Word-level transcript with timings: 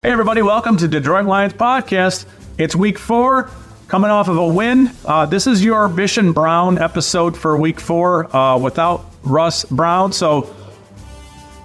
Hey, 0.00 0.12
everybody, 0.12 0.42
welcome 0.42 0.76
to 0.76 0.86
Detroit 0.86 1.26
Lions 1.26 1.54
Podcast. 1.54 2.24
It's 2.56 2.76
week 2.76 3.00
four, 3.00 3.50
coming 3.88 4.12
off 4.12 4.28
of 4.28 4.36
a 4.36 4.46
win. 4.46 4.92
Uh, 5.04 5.26
this 5.26 5.48
is 5.48 5.64
your 5.64 5.88
Bish 5.88 6.18
and 6.18 6.32
Brown 6.32 6.78
episode 6.78 7.36
for 7.36 7.56
week 7.56 7.80
four 7.80 8.34
uh, 8.34 8.56
without 8.58 9.04
Russ 9.24 9.64
Brown. 9.64 10.12
So 10.12 10.54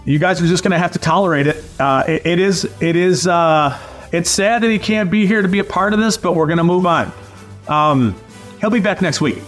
you 0.03 0.17
guys 0.17 0.41
are 0.41 0.47
just 0.47 0.63
going 0.63 0.71
to 0.71 0.79
have 0.79 0.93
to 0.93 0.97
tolerate 0.97 1.45
it. 1.45 1.63
Uh, 1.79 2.05
it. 2.07 2.25
It 2.25 2.39
is, 2.39 2.65
it 2.81 2.95
is, 2.95 3.27
uh, 3.27 3.79
it's 4.11 4.31
sad 4.31 4.63
that 4.63 4.71
he 4.71 4.79
can't 4.79 5.11
be 5.11 5.27
here 5.27 5.43
to 5.43 5.47
be 5.47 5.59
a 5.59 5.63
part 5.63 5.93
of 5.93 5.99
this, 5.99 6.17
but 6.17 6.35
we're 6.35 6.47
going 6.47 6.57
to 6.57 6.63
move 6.63 6.87
on. 6.87 7.11
Um, 7.67 8.19
he'll 8.59 8.71
be 8.71 8.79
back 8.79 8.99
next 8.99 9.21
week. 9.21 9.43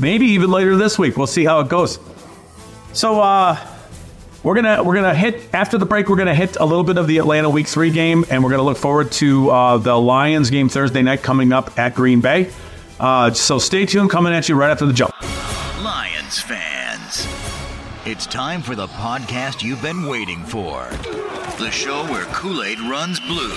Maybe 0.00 0.28
even 0.28 0.50
later 0.50 0.76
this 0.76 0.98
week. 0.98 1.18
We'll 1.18 1.26
see 1.26 1.44
how 1.44 1.60
it 1.60 1.68
goes. 1.68 1.98
So, 2.94 3.20
uh, 3.20 3.56
we're 4.42 4.54
gonna 4.54 4.82
we're 4.82 4.94
gonna 4.94 5.14
hit 5.14 5.54
after 5.54 5.78
the 5.78 5.86
break. 5.86 6.08
We're 6.08 6.16
gonna 6.16 6.34
hit 6.34 6.56
a 6.56 6.64
little 6.64 6.84
bit 6.84 6.98
of 6.98 7.06
the 7.06 7.18
Atlanta 7.18 7.48
Week 7.48 7.66
Three 7.66 7.90
game, 7.90 8.24
and 8.30 8.42
we're 8.42 8.50
gonna 8.50 8.62
look 8.62 8.76
forward 8.78 9.12
to 9.12 9.50
uh, 9.50 9.78
the 9.78 9.94
Lions 9.98 10.50
game 10.50 10.68
Thursday 10.68 11.02
night 11.02 11.22
coming 11.22 11.52
up 11.52 11.78
at 11.78 11.94
Green 11.94 12.20
Bay. 12.20 12.50
Uh, 12.98 13.32
so 13.32 13.58
stay 13.58 13.86
tuned. 13.86 14.10
Coming 14.10 14.32
at 14.32 14.48
you 14.48 14.54
right 14.54 14.70
after 14.70 14.86
the 14.86 14.92
jump. 14.92 15.14
Lions 15.82 16.40
fans, 16.40 17.26
it's 18.04 18.26
time 18.26 18.62
for 18.62 18.74
the 18.74 18.88
podcast 18.88 19.62
you've 19.62 19.82
been 19.82 20.06
waiting 20.06 20.42
for. 20.44 20.88
The 21.58 21.70
show 21.70 22.04
where 22.10 22.24
Kool 22.26 22.62
Aid 22.62 22.80
runs 22.80 23.20
blue, 23.20 23.54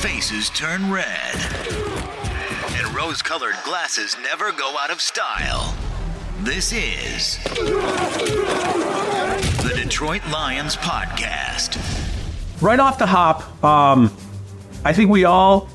faces 0.00 0.48
turn 0.50 0.90
red, 0.90 1.34
and 2.72 2.94
rose-colored 2.94 3.56
glasses 3.64 4.16
never 4.22 4.52
go 4.52 4.74
out 4.80 4.90
of 4.90 5.00
style. 5.00 5.74
This 6.40 6.72
is 6.72 7.38
Detroit 9.98 10.22
Lions 10.30 10.76
Podcast. 10.76 11.76
Right 12.62 12.78
off 12.78 13.00
the 13.00 13.06
hop, 13.06 13.64
um, 13.64 14.16
I 14.84 14.92
think 14.92 15.10
we 15.10 15.24
all 15.24 15.68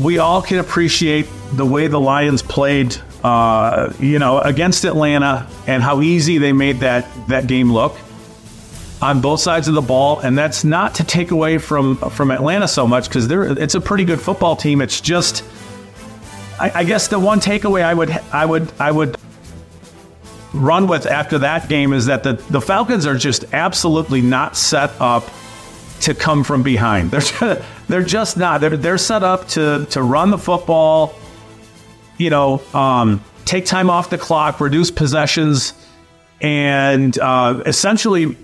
we 0.00 0.18
all 0.18 0.40
can 0.40 0.60
appreciate 0.60 1.26
the 1.54 1.66
way 1.66 1.88
the 1.88 1.98
Lions 1.98 2.40
played, 2.40 2.96
uh, 3.24 3.92
you 3.98 4.20
know, 4.20 4.38
against 4.38 4.84
Atlanta 4.84 5.48
and 5.66 5.82
how 5.82 6.02
easy 6.02 6.38
they 6.38 6.52
made 6.52 6.78
that 6.78 7.04
that 7.26 7.48
game 7.48 7.72
look 7.72 7.96
on 9.02 9.20
both 9.20 9.40
sides 9.40 9.66
of 9.66 9.74
the 9.74 9.82
ball. 9.82 10.20
And 10.20 10.38
that's 10.38 10.62
not 10.62 10.94
to 10.94 11.02
take 11.02 11.32
away 11.32 11.58
from 11.58 11.96
from 11.96 12.30
Atlanta 12.30 12.68
so 12.68 12.86
much 12.86 13.08
because 13.08 13.26
they're 13.26 13.58
it's 13.58 13.74
a 13.74 13.80
pretty 13.80 14.04
good 14.04 14.20
football 14.20 14.54
team. 14.54 14.80
It's 14.80 15.00
just, 15.00 15.42
I, 16.60 16.70
I 16.72 16.84
guess 16.84 17.08
the 17.08 17.18
one 17.18 17.40
takeaway 17.40 17.82
I 17.82 17.92
would 17.92 18.10
I 18.32 18.46
would 18.46 18.70
I 18.78 18.92
would 18.92 19.15
run 20.56 20.88
with 20.88 21.06
after 21.06 21.38
that 21.38 21.68
game 21.68 21.92
is 21.92 22.06
that 22.06 22.22
the, 22.22 22.34
the 22.50 22.60
Falcons 22.60 23.06
are 23.06 23.16
just 23.16 23.44
absolutely 23.52 24.20
not 24.20 24.56
set 24.56 24.90
up 25.00 25.30
to 26.00 26.14
come 26.14 26.44
from 26.44 26.62
behind. 26.62 27.10
They're 27.10 27.64
they're 27.88 28.02
just 28.02 28.36
not. 28.36 28.60
They're 28.60 28.76
they're 28.76 28.98
set 28.98 29.22
up 29.22 29.48
to 29.48 29.86
to 29.90 30.02
run 30.02 30.30
the 30.30 30.38
football. 30.38 31.14
You 32.18 32.30
know, 32.30 32.62
um, 32.74 33.22
take 33.44 33.64
time 33.64 33.90
off 33.90 34.10
the 34.10 34.18
clock, 34.18 34.60
reduce 34.60 34.90
possessions, 34.90 35.72
and 36.40 37.18
uh, 37.18 37.62
essentially 37.64 38.36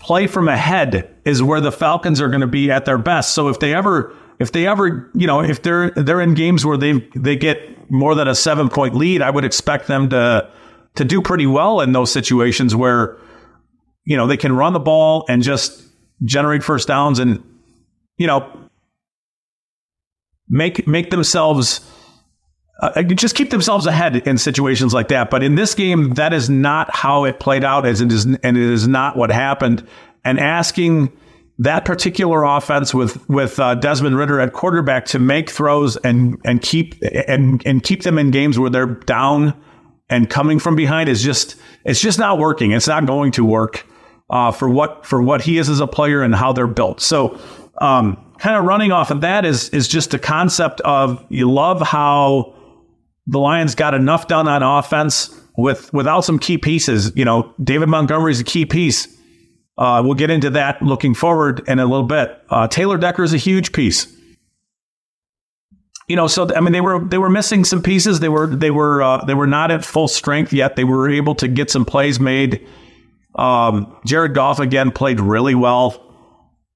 play 0.00 0.26
from 0.26 0.48
ahead 0.48 1.08
is 1.24 1.42
where 1.42 1.60
the 1.60 1.72
Falcons 1.72 2.20
are 2.20 2.28
going 2.28 2.40
to 2.40 2.46
be 2.46 2.70
at 2.70 2.84
their 2.84 2.98
best. 2.98 3.34
So 3.34 3.48
if 3.48 3.60
they 3.60 3.74
ever 3.74 4.14
if 4.38 4.52
they 4.52 4.66
ever 4.66 5.08
you 5.14 5.26
know 5.26 5.40
if 5.40 5.62
they're 5.62 5.90
they're 5.90 6.20
in 6.20 6.34
games 6.34 6.66
where 6.66 6.76
they 6.76 6.98
they 7.14 7.36
get 7.36 7.90
more 7.90 8.14
than 8.14 8.28
a 8.28 8.34
seven 8.34 8.68
point 8.68 8.94
lead, 8.94 9.22
I 9.22 9.30
would 9.30 9.44
expect 9.44 9.86
them 9.86 10.10
to 10.10 10.50
to 10.94 11.04
do 11.04 11.22
pretty 11.22 11.46
well 11.46 11.80
in 11.80 11.92
those 11.92 12.10
situations 12.10 12.74
where 12.74 13.18
you 14.04 14.16
know 14.16 14.26
they 14.26 14.36
can 14.36 14.52
run 14.54 14.72
the 14.72 14.80
ball 14.80 15.24
and 15.28 15.42
just 15.42 15.82
generate 16.24 16.62
first 16.62 16.88
downs 16.88 17.18
and 17.18 17.42
you 18.16 18.26
know 18.26 18.68
make 20.48 20.86
make 20.86 21.10
themselves 21.10 21.80
uh, 22.80 23.02
just 23.02 23.36
keep 23.36 23.50
themselves 23.50 23.86
ahead 23.86 24.16
in 24.26 24.36
situations 24.36 24.92
like 24.92 25.08
that. 25.08 25.30
But 25.30 25.42
in 25.42 25.54
this 25.54 25.74
game, 25.74 26.14
that 26.14 26.32
is 26.32 26.50
not 26.50 26.94
how 26.94 27.24
it 27.24 27.38
played 27.38 27.62
out, 27.62 27.86
as 27.86 28.00
it 28.00 28.10
is, 28.10 28.24
and 28.24 28.56
it 28.56 28.56
is 28.56 28.88
not 28.88 29.16
what 29.16 29.30
happened. 29.30 29.86
And 30.24 30.40
asking 30.40 31.12
that 31.58 31.84
particular 31.84 32.42
offense 32.42 32.92
with 32.92 33.28
with 33.28 33.60
uh, 33.60 33.76
Desmond 33.76 34.16
Ridder 34.16 34.40
at 34.40 34.52
quarterback 34.52 35.04
to 35.06 35.18
make 35.18 35.48
throws 35.48 35.96
and 35.98 36.38
and 36.44 36.60
keep 36.60 36.96
and 37.28 37.62
and 37.64 37.82
keep 37.82 38.02
them 38.02 38.18
in 38.18 38.30
games 38.30 38.58
where 38.58 38.70
they're 38.70 38.86
down 38.86 39.54
and 40.12 40.28
coming 40.28 40.58
from 40.58 40.76
behind 40.76 41.08
is 41.08 41.22
just 41.22 41.56
it's 41.84 42.00
just 42.00 42.18
not 42.18 42.38
working. 42.38 42.72
It's 42.72 42.86
not 42.86 43.06
going 43.06 43.32
to 43.32 43.44
work 43.44 43.86
uh, 44.28 44.52
for 44.52 44.68
what 44.68 45.06
for 45.06 45.22
what 45.22 45.40
he 45.40 45.56
is 45.56 45.70
as 45.70 45.80
a 45.80 45.86
player 45.86 46.22
and 46.22 46.34
how 46.34 46.52
they're 46.52 46.66
built. 46.66 47.00
So, 47.00 47.40
um, 47.80 48.22
kind 48.38 48.56
of 48.56 48.64
running 48.64 48.92
off 48.92 49.10
of 49.10 49.22
that 49.22 49.46
is 49.46 49.70
is 49.70 49.88
just 49.88 50.12
a 50.12 50.18
concept 50.18 50.82
of 50.82 51.24
you 51.30 51.50
love 51.50 51.80
how 51.80 52.54
the 53.26 53.38
Lions 53.38 53.74
got 53.74 53.94
enough 53.94 54.28
done 54.28 54.48
on 54.48 54.62
offense 54.62 55.34
with 55.56 55.92
without 55.94 56.20
some 56.20 56.38
key 56.38 56.58
pieces. 56.58 57.10
You 57.16 57.24
know, 57.24 57.54
David 57.64 57.88
Montgomery 57.88 58.32
is 58.32 58.40
a 58.40 58.44
key 58.44 58.66
piece. 58.66 59.08
Uh, 59.78 60.02
we'll 60.04 60.14
get 60.14 60.28
into 60.28 60.50
that 60.50 60.82
looking 60.82 61.14
forward 61.14 61.62
in 61.66 61.78
a 61.78 61.86
little 61.86 62.06
bit. 62.06 62.38
Uh, 62.50 62.68
Taylor 62.68 62.98
Decker 62.98 63.24
is 63.24 63.32
a 63.32 63.38
huge 63.38 63.72
piece 63.72 64.14
you 66.12 66.16
know, 66.16 66.26
so 66.26 66.46
I 66.54 66.60
mean, 66.60 66.74
they 66.74 66.82
were 66.82 67.02
they 67.02 67.16
were 67.16 67.30
missing 67.30 67.64
some 67.64 67.82
pieces. 67.82 68.20
They 68.20 68.28
were 68.28 68.46
they 68.46 68.70
were 68.70 69.02
uh, 69.02 69.24
they 69.24 69.32
were 69.32 69.46
not 69.46 69.70
at 69.70 69.82
full 69.82 70.08
strength 70.08 70.52
yet. 70.52 70.76
They 70.76 70.84
were 70.84 71.08
able 71.08 71.34
to 71.36 71.48
get 71.48 71.70
some 71.70 71.86
plays 71.86 72.20
made. 72.20 72.68
Um, 73.34 73.96
Jared 74.04 74.34
Goff 74.34 74.58
again 74.58 74.90
played 74.90 75.20
really 75.20 75.54
well. 75.54 76.14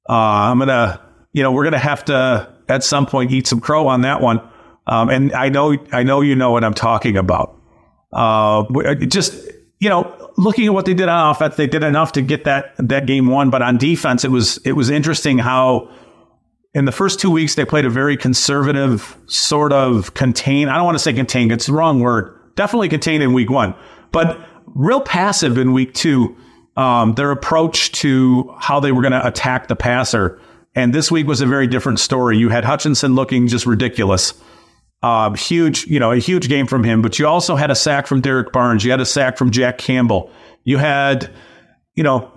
Uh, 0.09 0.15
I'm 0.15 0.59
gonna, 0.59 1.03
you 1.35 1.43
know, 1.43 1.53
we're 1.53 1.65
gonna 1.65 1.79
have 1.79 2.07
to 2.07 2.51
at 2.67 2.83
some 2.83 3.05
point 3.05 3.31
eat 3.31 3.47
some 3.47 3.61
crow 3.61 3.89
on 3.89 4.01
that 4.01 4.23
one. 4.23 4.41
Um, 4.87 5.11
and 5.11 5.35
I 5.35 5.51
know 5.51 5.77
I 5.93 6.03
know 6.03 6.23
you 6.23 6.35
know 6.35 6.53
what 6.53 6.65
I'm 6.65 6.73
talking 6.73 7.19
about. 7.19 7.61
Uh, 8.15 8.65
just 9.05 9.35
you 9.81 9.91
know, 9.91 10.33
looking 10.39 10.65
at 10.65 10.73
what 10.73 10.87
they 10.87 10.95
did 10.95 11.11
on 11.11 11.31
offense, 11.31 11.57
they 11.57 11.67
did 11.67 11.85
enough 11.85 12.13
to 12.13 12.23
get 12.23 12.45
that 12.45 12.75
that 12.79 13.05
game 13.05 13.27
won. 13.27 13.51
But 13.51 13.61
on 13.61 13.77
defense, 13.77 14.25
it 14.25 14.31
was 14.31 14.57
it 14.65 14.73
was 14.73 14.89
interesting 14.89 15.37
how 15.37 15.91
in 16.77 16.85
the 16.85 16.93
first 16.93 17.19
two 17.19 17.31
weeks, 17.31 17.55
they 17.55 17.65
played 17.65 17.87
a 17.87 17.91
very 17.91 18.19
conservative, 18.19 19.17
sort 19.29 19.73
of 19.73 20.13
contained. 20.13 20.69
I 20.69 20.77
don't 20.77 20.85
want 20.85 20.97
to 20.97 21.03
say 21.03 21.15
contained, 21.15 21.51
it's 21.51 21.65
the 21.65 21.73
wrong 21.73 22.01
word. 22.01 22.39
Definitely 22.55 22.91
contained 22.91 23.23
in 23.23 23.33
week 23.33 23.49
one, 23.49 23.75
but 24.13 24.47
real 24.67 25.01
passive 25.01 25.57
in 25.57 25.73
week 25.73 25.95
two. 25.95 26.37
Um, 26.77 27.15
their 27.15 27.31
approach 27.31 27.93
to 27.93 28.55
how 28.59 28.81
they 28.81 28.93
were 28.93 29.01
going 29.01 29.13
to 29.13 29.27
attack 29.27 29.69
the 29.69 29.75
passer. 29.75 30.39
And 30.75 30.95
this 30.95 31.11
week 31.11 31.27
was 31.27 31.41
a 31.41 31.47
very 31.47 31.67
different 31.67 31.99
story. 31.99 32.37
You 32.37 32.51
had 32.51 32.63
Hutchinson 32.63 33.15
looking 33.15 33.47
just 33.47 33.65
ridiculous. 33.65 34.35
Uh, 35.03 35.33
huge, 35.33 35.87
you 35.87 35.99
know, 35.99 36.13
a 36.13 36.19
huge 36.19 36.51
game 36.51 36.67
from 36.67 36.85
him, 36.85 37.01
but 37.01 37.19
you 37.19 37.27
also 37.27 37.57
had 37.57 37.71
a 37.71 37.75
sack 37.75 38.07
from 38.07 38.21
Derrick 38.21 38.53
Barnes. 38.53 38.85
You 38.85 38.91
had 38.91 39.01
a 39.01 39.07
sack 39.07 39.39
from 39.39 39.51
Jack 39.51 39.79
Campbell. 39.79 40.31
You 40.65 40.77
had, 40.77 41.31
you 41.95 42.03
know, 42.03 42.31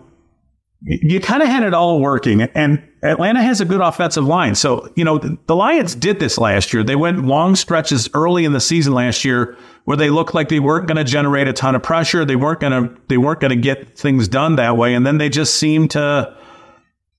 you 0.81 1.19
kind 1.19 1.41
of 1.41 1.49
had 1.49 1.63
it 1.63 1.73
all 1.73 1.99
working. 1.99 2.41
And 2.41 2.81
Atlanta 3.03 3.41
has 3.41 3.59
a 3.59 3.65
good 3.65 3.81
offensive 3.81 4.25
line. 4.25 4.55
So, 4.55 4.91
you 4.95 5.03
know, 5.03 5.17
the, 5.17 5.55
Lions 5.55 5.93
did 5.93 6.19
this 6.19 6.37
last 6.37 6.73
year. 6.73 6.83
They 6.83 6.95
went 6.95 7.25
long 7.25 7.55
stretches 7.55 8.09
early 8.13 8.45
in 8.45 8.53
the 8.53 8.61
season 8.61 8.93
last 8.93 9.25
year 9.25 9.57
where 9.83 9.97
they 9.97 10.09
looked 10.09 10.33
like 10.33 10.49
they 10.49 10.59
weren't 10.59 10.87
going 10.87 10.97
to 10.97 11.03
generate 11.03 11.47
a 11.47 11.53
ton 11.53 11.75
of 11.75 11.83
pressure. 11.83 12.23
They 12.23 12.37
weren't 12.37 12.61
going 12.61 12.71
to 12.71 13.01
they 13.09 13.17
weren't 13.17 13.41
going 13.41 13.51
to 13.51 13.57
get 13.57 13.97
things 13.97 14.27
done 14.27 14.55
that 14.55 14.77
way. 14.77 14.93
And 14.93 15.05
then 15.05 15.17
they 15.17 15.29
just 15.29 15.55
seemed 15.55 15.91
to 15.91 16.35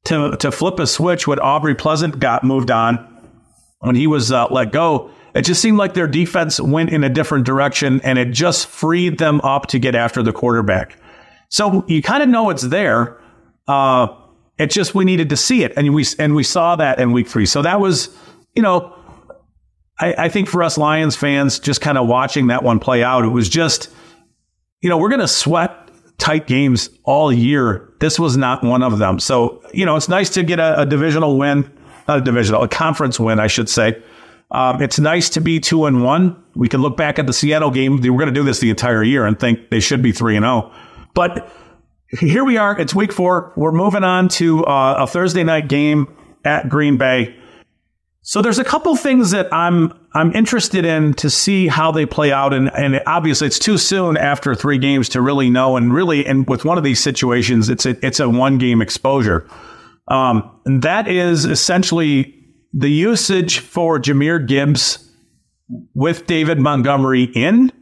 to 0.05 0.37
to 0.39 0.51
flip 0.51 0.79
a 0.79 0.87
switch 0.87 1.27
when 1.27 1.39
Aubrey 1.39 1.75
Pleasant 1.75 2.19
got 2.19 2.45
moved 2.45 2.71
on 2.71 3.07
when 3.81 3.95
he 3.95 4.07
was 4.07 4.33
uh, 4.33 4.47
let 4.51 4.73
go. 4.73 5.11
It 5.35 5.43
just 5.43 5.61
seemed 5.61 5.79
like 5.79 5.95
their 5.95 6.09
defense 6.09 6.59
went 6.59 6.91
in 6.91 7.05
a 7.05 7.09
different 7.09 7.45
direction 7.45 8.01
and 8.03 8.19
it 8.19 8.33
just 8.33 8.67
freed 8.67 9.19
them 9.19 9.41
up 9.43 9.67
to 9.69 9.79
get 9.79 9.95
after 9.95 10.23
the 10.23 10.33
quarterback. 10.33 10.97
So 11.51 11.85
you 11.89 12.03
kind 12.03 12.23
of 12.23 12.29
know 12.29 12.51
it's 12.51 12.63
there 12.63 13.20
uh, 13.71 14.17
it's 14.59 14.75
just 14.75 14.97
we 14.97 15.05
needed 15.05 15.31
to 15.31 15.37
see 15.37 15.63
it, 15.63 15.73
and 15.77 15.95
we 15.95 16.05
and 16.19 16.35
we 16.35 16.43
saw 16.43 16.75
that 16.77 16.99
in 16.99 17.13
week 17.13 17.29
three. 17.29 17.47
So 17.47 17.63
that 17.63 17.81
was, 17.81 18.09
you 18.55 18.63
know, 18.63 18.97
I, 19.99 20.15
I 20.25 20.29
think 20.29 20.49
for 20.49 20.63
us 20.65 20.77
Lions 20.77 21.15
fans, 21.15 21.61
just 21.61 21.81
kind 21.81 21.97
of 21.97 22.09
watching 22.09 22.49
that 22.49 22.65
one 22.65 22.81
play 22.81 23.05
out, 23.05 23.25
it 23.25 23.29
was 23.29 23.49
just, 23.49 23.89
you 24.83 24.91
know, 24.91 24.99
we're 24.99 25.09
going 25.09 25.21
to 25.21 25.29
sweat 25.29 25.71
tight 26.19 26.49
games 26.49 26.91
all 27.05 27.33
year. 27.33 27.95
This 28.01 28.19
was 28.19 28.37
not 28.37 28.65
one 28.65 28.83
of 28.83 28.99
them. 28.99 29.21
So 29.21 29.63
you 29.73 29.87
know, 29.87 29.95
it's 29.95 30.09
nice 30.09 30.31
to 30.31 30.43
get 30.43 30.59
a, 30.59 30.81
a 30.81 30.87
divisional 30.87 31.39
win, 31.39 31.71
not 32.09 32.19
a 32.19 32.21
divisional, 32.23 32.63
a 32.65 32.69
conference 32.69 33.21
win, 33.21 33.39
I 33.39 33.47
should 33.47 33.69
say. 33.69 34.03
Um, 34.51 34.83
it's 34.83 34.99
nice 34.99 35.31
to 35.31 35.41
be 35.41 35.61
two 35.61 35.87
and 35.87 36.03
one. 36.03 36.43
We 36.57 36.69
can 36.69 36.83
look 36.83 36.97
back 36.97 37.21
at 37.21 37.29
the 37.29 37.33
Seattle 37.33 37.71
game. 37.71 38.01
We're 38.01 38.19
going 38.19 38.27
to 38.27 38.33
do 38.33 38.43
this 38.43 38.59
the 38.59 38.71
entire 38.71 39.05
year 39.05 39.25
and 39.25 39.39
think 39.39 39.71
they 39.71 39.79
should 39.79 40.03
be 40.03 40.11
three 40.11 40.35
and 40.35 40.43
zero. 40.43 40.73
Oh. 40.73 40.75
But 41.15 41.49
here 42.19 42.45
we 42.45 42.57
are. 42.57 42.79
It's 42.79 42.95
week 42.95 43.13
four. 43.13 43.53
We're 43.57 43.73
moving 43.73 44.05
on 44.05 44.29
to 44.31 44.65
uh, 44.65 44.97
a 44.99 45.07
Thursday 45.07 45.45
night 45.45 45.69
game 45.69 46.15
at 46.45 46.69
Green 46.69 46.97
Bay. 46.97 47.37
So 48.23 48.43
there's 48.43 48.59
a 48.59 48.65
couple 48.65 48.95
things 48.97 49.31
that 49.31 49.53
I'm 49.53 49.93
I'm 50.13 50.35
interested 50.35 50.85
in 50.85 51.15
to 51.15 51.31
see 51.31 51.69
how 51.69 51.93
they 51.93 52.05
play 52.05 52.33
out, 52.33 52.53
and 52.53 52.71
and 52.75 53.01
obviously 53.07 53.47
it's 53.47 53.59
too 53.59 53.79
soon 53.79 54.17
after 54.17 54.55
three 54.55 54.79
games 54.79 55.09
to 55.11 55.23
really 55.23 55.51
know. 55.51 55.77
And 55.77 55.93
really, 55.95 56.27
and 56.27 56.49
with 56.49 56.65
one 56.65 56.77
of 56.77 56.85
these 56.85 57.01
situations, 57.01 57.69
it's 57.69 57.87
a 57.87 58.05
it's 58.05 58.21
a 58.21 58.29
one 58.29 58.59
game 58.59 58.83
exposure. 58.83 59.49
Um, 60.09 60.51
and 60.67 60.83
that 60.83 61.07
is 61.07 61.45
essentially 61.45 62.35
the 62.73 62.91
usage 62.91 63.61
for 63.61 63.99
Jahmyr 63.99 64.47
Gibbs 64.47 65.09
with 65.95 66.27
David 66.27 66.59
Montgomery 66.59 67.25
in 67.25 67.73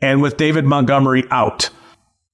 and 0.00 0.22
with 0.22 0.38
David 0.38 0.64
Montgomery 0.64 1.24
out. 1.30 1.68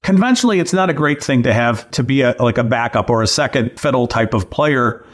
Conventionally, 0.08 0.58
it's 0.58 0.72
not 0.72 0.88
a 0.88 0.94
great 0.94 1.22
thing 1.22 1.42
to 1.42 1.52
have 1.52 1.90
to 1.90 2.02
be 2.02 2.22
a, 2.22 2.34
like 2.38 2.56
a 2.56 2.64
backup 2.64 3.10
or 3.10 3.20
a 3.20 3.26
second 3.26 3.78
fiddle 3.78 4.06
type 4.06 4.32
of 4.32 4.48
player 4.48 5.04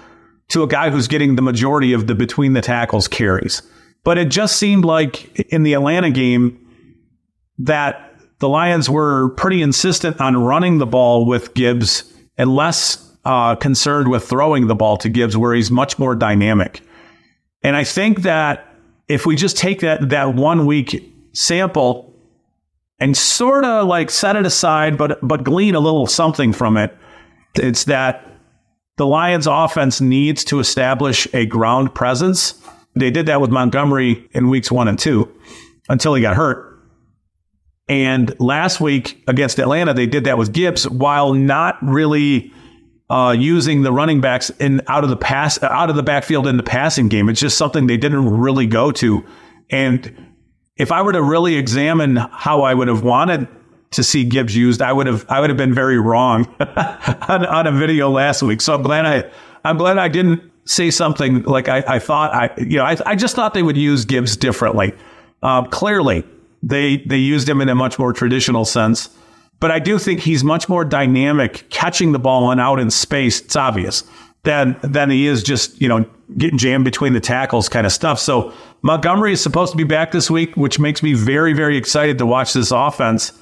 to 0.50 0.62
a 0.62 0.69
guy 0.69 0.88
who's 0.91 1.08
getting 1.08 1.35
the 1.35 1.43
majority 1.43 1.93
of 1.93 2.06
the 2.06 2.14
between 2.14 2.52
the 2.52 2.61
tackles 2.61 3.08
carries. 3.08 3.61
But 4.05 4.19
it 4.19 4.26
just 4.26 4.55
seemed 4.55 4.85
like 4.85 5.37
in 5.52 5.64
the 5.64 5.73
Atlanta 5.73 6.12
game 6.12 6.64
that 7.58 8.14
the 8.38 8.49
Lions 8.49 8.88
were 8.88 9.31
pretty 9.31 9.62
insistent 9.62 10.20
on 10.20 10.37
running 10.37 10.79
the 10.79 10.87
ball 10.87 11.26
with 11.26 11.55
Gibbs 11.55 12.05
and 12.38 12.55
less 12.55 13.17
uh, 13.25 13.56
concerned 13.56 14.06
with 14.06 14.23
throwing 14.23 14.69
the 14.69 14.76
ball 14.76 14.97
to 14.99 15.08
Gibbs, 15.08 15.37
where 15.37 15.55
he's 15.55 15.73
much 15.73 15.99
more 15.99 16.14
dynamic. 16.14 16.82
And 17.64 17.75
I 17.75 17.82
think 17.82 18.23
that 18.23 18.73
if 19.08 19.26
we 19.26 19.35
just 19.35 19.56
take 19.56 19.81
that 19.81 20.11
that 20.11 20.37
one 20.37 20.67
week 20.67 21.12
sample 21.32 22.13
and 22.99 23.17
sort 23.17 23.64
of 23.64 23.87
like 23.87 24.11
set 24.11 24.37
it 24.37 24.46
aside, 24.46 24.96
but 24.96 25.19
but 25.26 25.44
glean 25.44 25.75
a 25.75 25.81
little 25.81 26.06
something 26.06 26.52
from 26.52 26.76
it, 26.76 26.96
it's 27.56 27.85
that 27.85 28.26
the 28.96 29.06
Lions 29.06 29.46
offense 29.46 30.00
needs 30.00 30.44
to 30.44 30.61
establish 30.61 31.26
a 31.35 31.46
ground 31.46 31.94
presence. 31.94 32.55
They 32.94 33.11
did 33.11 33.26
that 33.26 33.41
with 33.41 33.50
Montgomery 33.50 34.29
in 34.32 34.49
weeks 34.49 34.70
one 34.70 34.88
and 34.88 34.99
two 34.99 35.32
until 35.88 36.14
he 36.14 36.23
got 36.23 36.37
hurt. 36.37 36.70
And 37.88 38.35
last 38.41 38.81
week 38.81 39.23
against 39.29 39.58
Atlanta, 39.58 39.93
they 39.93 40.06
did 40.06 40.25
that 40.25 40.38
with 40.38 40.52
Gibbs 40.52 40.88
while 40.88 41.35
not 41.35 41.76
really 41.82 42.52
uh, 43.11 43.35
using 43.37 43.82
the 43.82 43.93
running 43.93 44.20
backs 44.20 44.50
in 44.58 44.81
out 44.88 45.05
of 45.05 45.11
the 45.11 45.17
pass 45.17 45.62
out 45.62 45.90
of 45.90 45.97
the 45.97 46.02
backfield 46.02 46.47
in 46.47 46.56
the 46.56 46.62
passing 46.62 47.08
game. 47.08 47.29
It's 47.29 47.40
just 47.40 47.58
something 47.58 47.87
they 47.87 47.99
didn't 47.99 48.29
really 48.31 48.67
go 48.67 48.90
to. 48.93 49.25
And 49.70 50.33
if 50.76 50.91
I 50.91 51.03
were 51.03 51.12
to 51.12 51.23
really 51.23 51.56
examine 51.56 52.17
how 52.17 52.62
I 52.62 52.75
would 52.75 52.88
have 52.88 53.03
wanted 53.03 53.47
to 53.93 54.03
see 54.03 54.25
Gibbs 54.25 54.56
used, 54.56 54.82
I 54.82 54.93
would 54.93 55.06
have 55.06 55.25
I 55.29 55.41
would 55.41 55.50
have 55.50 55.56
been 55.56 55.75
very 55.75 55.99
wrong 55.99 56.53
on, 56.61 57.47
on, 57.47 57.67
a 57.67 57.73
video 57.73 58.11
last 58.11 58.43
week. 58.43 58.61
So 58.61 58.75
I'm 58.75 58.82
glad 58.82 59.06
I 59.06 59.31
I'm 59.65 59.79
glad 59.79 59.99
I 59.99 60.09
didn't 60.09 60.43
say 60.65 60.91
something 60.91 61.43
like 61.43 61.69
I, 61.69 61.85
I 61.87 61.99
thought 61.99 62.35
I 62.35 62.50
you 62.59 62.79
know 62.79 62.85
I, 62.85 62.97
I 63.06 63.15
just 63.15 63.37
thought 63.37 63.55
they 63.55 63.62
would 63.62 63.76
use 63.76 64.05
Gibbs 64.05 64.37
differently. 64.37 64.93
Um, 65.43 65.67
clearly, 65.67 66.25
they 66.62 66.99
they 66.99 67.19
used 67.19 67.49
him 67.49 67.61
in 67.61 67.69
a 67.69 67.75
much 67.75 67.99
more 67.99 68.12
traditional 68.12 68.65
sense, 68.65 69.11
but 69.61 69.71
I 69.71 69.79
do 69.79 69.99
think 69.99 70.21
he's 70.21 70.43
much 70.43 70.69
more 70.69 70.85
dynamic 70.85 71.69
catching 71.71 72.11
the 72.12 72.19
ball 72.19 72.50
and 72.50 72.61
out 72.61 72.81
in 72.81 72.91
space. 72.91 73.41
It's 73.41 73.56
obvious 73.56 74.03
than 74.44 74.76
than 74.82 75.11
he 75.11 75.26
is 75.26 75.43
just 75.43 75.81
you 75.81 75.88
know 75.88 76.06
getting 76.38 76.58
jammed 76.58 76.85
between 76.85 77.12
the 77.12 77.20
tackles 77.20 77.69
kind 77.69 77.87
of 77.87 77.93
stuff. 77.93 78.19
So 78.19 78.52
Montgomery 78.82 79.32
is 79.32 79.43
supposed 79.43 79.73
to 79.73 79.76
be 79.76 79.85
back 79.85 80.12
this 80.12 80.31
week, 80.31 80.56
which 80.56 80.79
makes 80.79 81.02
me 81.02 81.14
very 81.14 81.52
very 81.52 81.76
excited 81.76 82.19
to 82.19 82.26
watch 82.26 82.52
this 82.52 82.70
offense 82.70 83.32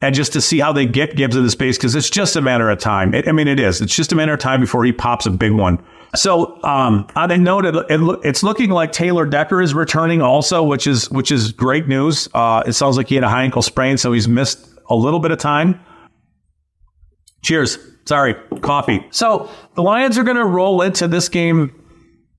and 0.00 0.14
just 0.14 0.32
to 0.32 0.40
see 0.40 0.60
how 0.60 0.72
they 0.72 0.86
get 0.86 1.16
Gibbs 1.16 1.36
into 1.36 1.50
space 1.50 1.76
because 1.76 1.94
it's 1.94 2.10
just 2.10 2.36
a 2.36 2.40
matter 2.40 2.70
of 2.70 2.78
time. 2.78 3.14
It, 3.14 3.26
I 3.26 3.32
mean, 3.32 3.48
it 3.48 3.58
is. 3.58 3.80
It's 3.80 3.94
just 3.94 4.12
a 4.12 4.16
matter 4.16 4.32
of 4.32 4.38
time 4.38 4.60
before 4.60 4.84
he 4.84 4.92
pops 4.92 5.26
a 5.26 5.30
big 5.30 5.52
one. 5.52 5.82
So 6.14 6.62
um, 6.62 7.06
on 7.16 7.30
a 7.30 7.36
note, 7.36 7.66
it, 7.66 7.74
it, 7.74 8.20
it's 8.24 8.42
looking 8.42 8.70
like 8.70 8.92
Taylor 8.92 9.26
Decker 9.26 9.60
is 9.60 9.74
returning 9.74 10.22
also, 10.22 10.62
which 10.62 10.86
is 10.86 11.10
which 11.10 11.30
is 11.30 11.52
great 11.52 11.86
news. 11.86 12.28
Uh, 12.32 12.62
it 12.66 12.72
sounds 12.72 12.96
like 12.96 13.08
he 13.08 13.14
had 13.14 13.24
a 13.24 13.28
high 13.28 13.42
ankle 13.42 13.62
sprain, 13.62 13.98
so 13.98 14.12
he's 14.12 14.28
missed 14.28 14.66
a 14.88 14.94
little 14.94 15.20
bit 15.20 15.32
of 15.32 15.38
time. 15.38 15.78
Cheers. 17.42 17.78
Sorry, 18.08 18.36
coffee. 18.62 19.06
So 19.10 19.50
the 19.74 19.82
Lions 19.82 20.16
are 20.16 20.24
going 20.24 20.38
to 20.38 20.44
roll 20.46 20.80
into 20.80 21.06
this 21.06 21.28
game 21.28 21.74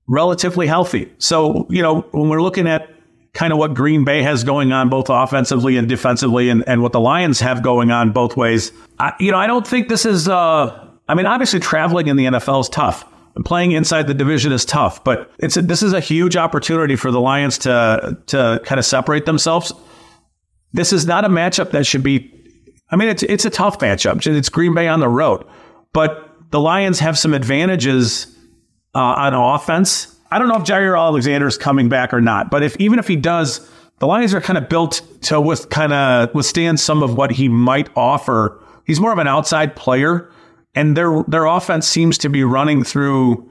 relatively 0.08 0.66
healthy. 0.66 1.12
So 1.18 1.68
you 1.70 1.80
know 1.80 2.00
when 2.10 2.28
we're 2.28 2.42
looking 2.42 2.66
at 2.66 2.90
kind 3.34 3.52
of 3.52 3.58
what 3.60 3.72
Green 3.72 4.04
Bay 4.04 4.20
has 4.24 4.42
going 4.42 4.72
on 4.72 4.88
both 4.88 5.08
offensively 5.08 5.76
and 5.76 5.88
defensively, 5.88 6.48
and, 6.48 6.64
and 6.66 6.82
what 6.82 6.90
the 6.90 6.98
Lions 6.98 7.38
have 7.38 7.62
going 7.62 7.92
on 7.92 8.10
both 8.10 8.36
ways. 8.36 8.72
I, 8.98 9.12
you 9.20 9.30
know, 9.30 9.38
I 9.38 9.46
don't 9.46 9.64
think 9.64 9.88
this 9.88 10.04
is. 10.04 10.28
Uh, 10.28 10.88
I 11.08 11.14
mean, 11.14 11.26
obviously, 11.26 11.60
traveling 11.60 12.08
in 12.08 12.16
the 12.16 12.24
NFL 12.24 12.62
is 12.62 12.68
tough. 12.68 13.06
Playing 13.44 13.70
inside 13.70 14.08
the 14.08 14.14
division 14.14 14.50
is 14.50 14.64
tough, 14.64 15.04
but 15.04 15.30
it's 15.38 15.56
a, 15.56 15.62
this 15.62 15.84
is 15.84 15.92
a 15.92 16.00
huge 16.00 16.36
opportunity 16.36 16.96
for 16.96 17.12
the 17.12 17.20
Lions 17.20 17.58
to 17.58 18.18
to 18.26 18.60
kind 18.64 18.80
of 18.80 18.84
separate 18.84 19.24
themselves. 19.24 19.72
This 20.72 20.92
is 20.92 21.06
not 21.06 21.24
a 21.24 21.28
matchup 21.28 21.70
that 21.70 21.86
should 21.86 22.02
be. 22.02 22.39
I 22.90 22.96
mean, 22.96 23.08
it's 23.08 23.22
it's 23.22 23.44
a 23.44 23.50
tough 23.50 23.78
matchup. 23.78 24.26
It's 24.26 24.48
Green 24.48 24.74
Bay 24.74 24.88
on 24.88 25.00
the 25.00 25.08
road, 25.08 25.44
but 25.92 26.28
the 26.50 26.60
Lions 26.60 26.98
have 26.98 27.18
some 27.18 27.34
advantages 27.34 28.26
uh, 28.94 28.98
on 28.98 29.34
offense. 29.34 30.16
I 30.30 30.38
don't 30.38 30.48
know 30.48 30.56
if 30.56 30.64
Jaire 30.64 30.98
Alexander 30.98 31.46
is 31.46 31.58
coming 31.58 31.88
back 31.88 32.12
or 32.12 32.20
not, 32.20 32.50
but 32.50 32.62
if 32.62 32.76
even 32.76 32.98
if 32.98 33.08
he 33.08 33.16
does, 33.16 33.68
the 33.98 34.06
Lions 34.06 34.34
are 34.34 34.40
kind 34.40 34.58
of 34.58 34.68
built 34.68 35.02
to 35.22 35.40
with 35.40 35.70
kind 35.70 35.92
of 35.92 36.34
withstand 36.34 36.80
some 36.80 37.02
of 37.02 37.16
what 37.16 37.32
he 37.32 37.48
might 37.48 37.88
offer. 37.96 38.62
He's 38.84 39.00
more 39.00 39.12
of 39.12 39.18
an 39.18 39.28
outside 39.28 39.76
player 39.76 40.30
and 40.74 40.96
their 40.96 41.24
their 41.26 41.46
offense 41.46 41.86
seems 41.86 42.18
to 42.18 42.28
be 42.28 42.44
running 42.44 42.84
through 42.84 43.48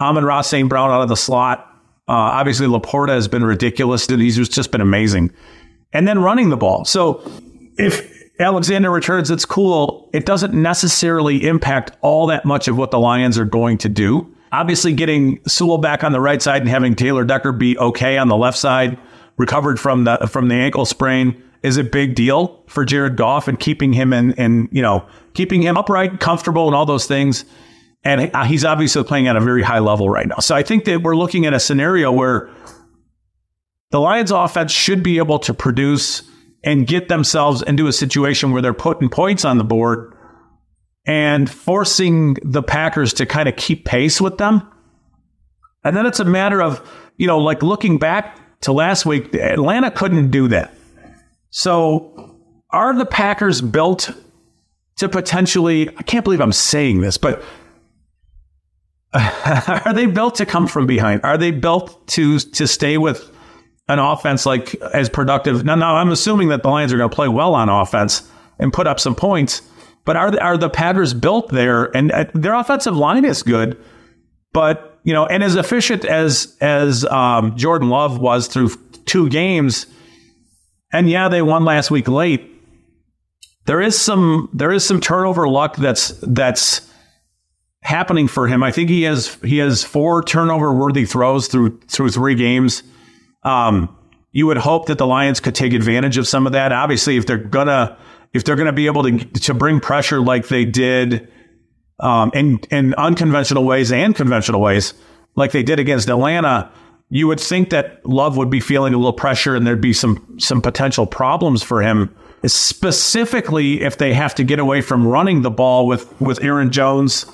Amon-Ra 0.00 0.42
St. 0.42 0.68
Brown 0.68 0.90
out 0.90 1.02
of 1.02 1.08
the 1.08 1.16
slot. 1.16 1.66
Uh, 2.08 2.12
obviously, 2.12 2.66
LaPorta 2.66 3.10
has 3.10 3.28
been 3.28 3.44
ridiculous. 3.44 4.06
He's 4.06 4.48
just 4.48 4.72
been 4.72 4.80
amazing. 4.80 5.32
And 5.92 6.06
then 6.08 6.20
running 6.20 6.50
the 6.50 6.56
ball. 6.56 6.84
So 6.84 7.22
if 7.76 8.19
Alexander 8.40 8.90
returns, 8.90 9.30
it's 9.30 9.44
cool. 9.44 10.08
It 10.12 10.24
doesn't 10.24 10.54
necessarily 10.54 11.46
impact 11.46 11.92
all 12.00 12.26
that 12.28 12.44
much 12.44 12.68
of 12.68 12.78
what 12.78 12.90
the 12.90 12.98
Lions 12.98 13.38
are 13.38 13.44
going 13.44 13.78
to 13.78 13.88
do. 13.88 14.34
Obviously, 14.50 14.92
getting 14.92 15.40
Sewell 15.46 15.78
back 15.78 16.02
on 16.02 16.12
the 16.12 16.20
right 16.20 16.40
side 16.40 16.62
and 16.62 16.68
having 16.68 16.96
Taylor 16.96 17.24
Decker 17.24 17.52
be 17.52 17.78
okay 17.78 18.18
on 18.18 18.28
the 18.28 18.36
left 18.36 18.58
side, 18.58 18.98
recovered 19.36 19.78
from 19.78 20.04
the 20.04 20.16
from 20.28 20.48
the 20.48 20.54
ankle 20.54 20.84
sprain, 20.84 21.40
is 21.62 21.76
a 21.76 21.84
big 21.84 22.14
deal 22.14 22.64
for 22.66 22.84
Jared 22.84 23.16
Goff 23.16 23.46
and 23.46 23.60
keeping 23.60 23.92
him 23.92 24.12
in, 24.12 24.32
in 24.32 24.68
you 24.72 24.82
know, 24.82 25.06
keeping 25.34 25.62
him 25.62 25.76
upright, 25.76 26.18
comfortable, 26.18 26.66
and 26.66 26.74
all 26.74 26.86
those 26.86 27.06
things. 27.06 27.44
And 28.02 28.34
uh, 28.34 28.44
he's 28.44 28.64
obviously 28.64 29.04
playing 29.04 29.28
at 29.28 29.36
a 29.36 29.40
very 29.40 29.62
high 29.62 29.78
level 29.78 30.08
right 30.08 30.26
now. 30.26 30.38
So 30.38 30.56
I 30.56 30.62
think 30.62 30.86
that 30.86 31.02
we're 31.02 31.16
looking 31.16 31.44
at 31.44 31.52
a 31.52 31.60
scenario 31.60 32.10
where 32.10 32.48
the 33.90 34.00
Lions 34.00 34.30
offense 34.30 34.72
should 34.72 35.02
be 35.02 35.18
able 35.18 35.38
to 35.40 35.52
produce 35.52 36.22
and 36.62 36.86
get 36.86 37.08
themselves 37.08 37.62
into 37.62 37.86
a 37.86 37.92
situation 37.92 38.52
where 38.52 38.62
they're 38.62 38.74
putting 38.74 39.08
points 39.08 39.44
on 39.44 39.58
the 39.58 39.64
board 39.64 40.14
and 41.06 41.50
forcing 41.50 42.36
the 42.42 42.62
Packers 42.62 43.14
to 43.14 43.26
kind 43.26 43.48
of 43.48 43.56
keep 43.56 43.84
pace 43.84 44.20
with 44.20 44.38
them. 44.38 44.68
And 45.82 45.96
then 45.96 46.06
it's 46.06 46.20
a 46.20 46.24
matter 46.24 46.60
of, 46.60 46.86
you 47.16 47.26
know, 47.26 47.38
like 47.38 47.62
looking 47.62 47.98
back 47.98 48.60
to 48.62 48.72
last 48.72 49.06
week, 49.06 49.34
Atlanta 49.34 49.90
couldn't 49.90 50.30
do 50.30 50.48
that. 50.48 50.74
So, 51.50 52.36
are 52.70 52.94
the 52.94 53.06
Packers 53.06 53.60
built 53.60 54.10
to 54.96 55.08
potentially, 55.08 55.88
I 55.96 56.02
can't 56.02 56.22
believe 56.22 56.40
I'm 56.40 56.52
saying 56.52 57.00
this, 57.00 57.16
but 57.16 57.42
are 59.14 59.92
they 59.92 60.06
built 60.06 60.36
to 60.36 60.46
come 60.46 60.66
from 60.68 60.86
behind? 60.86 61.22
Are 61.24 61.36
they 61.36 61.50
built 61.50 62.06
to 62.08 62.38
to 62.38 62.68
stay 62.68 62.96
with 62.96 63.28
an 63.90 63.98
offense 63.98 64.46
like 64.46 64.74
as 64.94 65.08
productive? 65.08 65.64
Now, 65.64 65.74
now 65.74 65.96
I'm 65.96 66.10
assuming 66.10 66.48
that 66.48 66.62
the 66.62 66.68
Lions 66.68 66.92
are 66.92 66.96
going 66.96 67.10
to 67.10 67.14
play 67.14 67.28
well 67.28 67.54
on 67.54 67.68
offense 67.68 68.28
and 68.58 68.72
put 68.72 68.86
up 68.86 69.00
some 69.00 69.14
points, 69.14 69.62
but 70.04 70.16
are 70.16 70.30
the, 70.30 70.42
are 70.42 70.56
the 70.56 70.70
Packers 70.70 71.14
built 71.14 71.50
there? 71.50 71.94
And 71.96 72.12
uh, 72.12 72.26
their 72.34 72.54
offensive 72.54 72.96
line 72.96 73.24
is 73.24 73.42
good, 73.42 73.76
but 74.52 74.98
you 75.02 75.12
know, 75.12 75.26
and 75.26 75.42
as 75.42 75.56
efficient 75.56 76.04
as 76.04 76.56
as 76.60 77.04
um, 77.06 77.56
Jordan 77.56 77.88
Love 77.88 78.18
was 78.18 78.46
through 78.46 78.70
two 79.06 79.28
games, 79.28 79.86
and 80.92 81.08
yeah, 81.08 81.28
they 81.28 81.42
won 81.42 81.64
last 81.64 81.90
week 81.90 82.08
late. 82.08 82.46
There 83.66 83.80
is 83.80 83.98
some 83.98 84.48
there 84.52 84.72
is 84.72 84.84
some 84.84 85.00
turnover 85.00 85.48
luck 85.48 85.76
that's 85.76 86.08
that's 86.22 86.90
happening 87.82 88.28
for 88.28 88.46
him. 88.46 88.62
I 88.62 88.70
think 88.70 88.90
he 88.90 89.02
has 89.02 89.34
he 89.42 89.58
has 89.58 89.84
four 89.84 90.22
turnover 90.22 90.72
worthy 90.72 91.04
throws 91.04 91.48
through 91.48 91.80
through 91.88 92.10
three 92.10 92.34
games. 92.34 92.82
Um, 93.42 93.96
you 94.32 94.46
would 94.46 94.58
hope 94.58 94.86
that 94.86 94.98
the 94.98 95.06
Lions 95.06 95.40
could 95.40 95.54
take 95.54 95.72
advantage 95.72 96.16
of 96.18 96.28
some 96.28 96.46
of 96.46 96.52
that. 96.52 96.72
Obviously, 96.72 97.16
if 97.16 97.26
they're 97.26 97.38
gonna 97.38 97.98
if 98.32 98.44
they're 98.44 98.56
gonna 98.56 98.72
be 98.72 98.86
able 98.86 99.02
to 99.02 99.18
to 99.18 99.54
bring 99.54 99.80
pressure 99.80 100.20
like 100.20 100.48
they 100.48 100.64
did 100.64 101.28
um, 101.98 102.30
in 102.34 102.60
in 102.70 102.94
unconventional 102.94 103.64
ways 103.64 103.90
and 103.92 104.14
conventional 104.14 104.60
ways, 104.60 104.94
like 105.34 105.52
they 105.52 105.62
did 105.62 105.78
against 105.78 106.08
Atlanta, 106.08 106.70
you 107.08 107.26
would 107.26 107.40
think 107.40 107.70
that 107.70 108.04
Love 108.06 108.36
would 108.36 108.50
be 108.50 108.60
feeling 108.60 108.94
a 108.94 108.96
little 108.96 109.12
pressure 109.12 109.56
and 109.56 109.66
there'd 109.66 109.80
be 109.80 109.92
some 109.92 110.38
some 110.38 110.62
potential 110.62 111.06
problems 111.06 111.62
for 111.62 111.82
him, 111.82 112.14
specifically 112.46 113.82
if 113.82 113.98
they 113.98 114.14
have 114.14 114.34
to 114.36 114.44
get 114.44 114.60
away 114.60 114.80
from 114.80 115.06
running 115.06 115.42
the 115.42 115.50
ball 115.50 115.86
with 115.86 116.20
with 116.20 116.42
Aaron 116.42 116.70
Jones, 116.70 117.26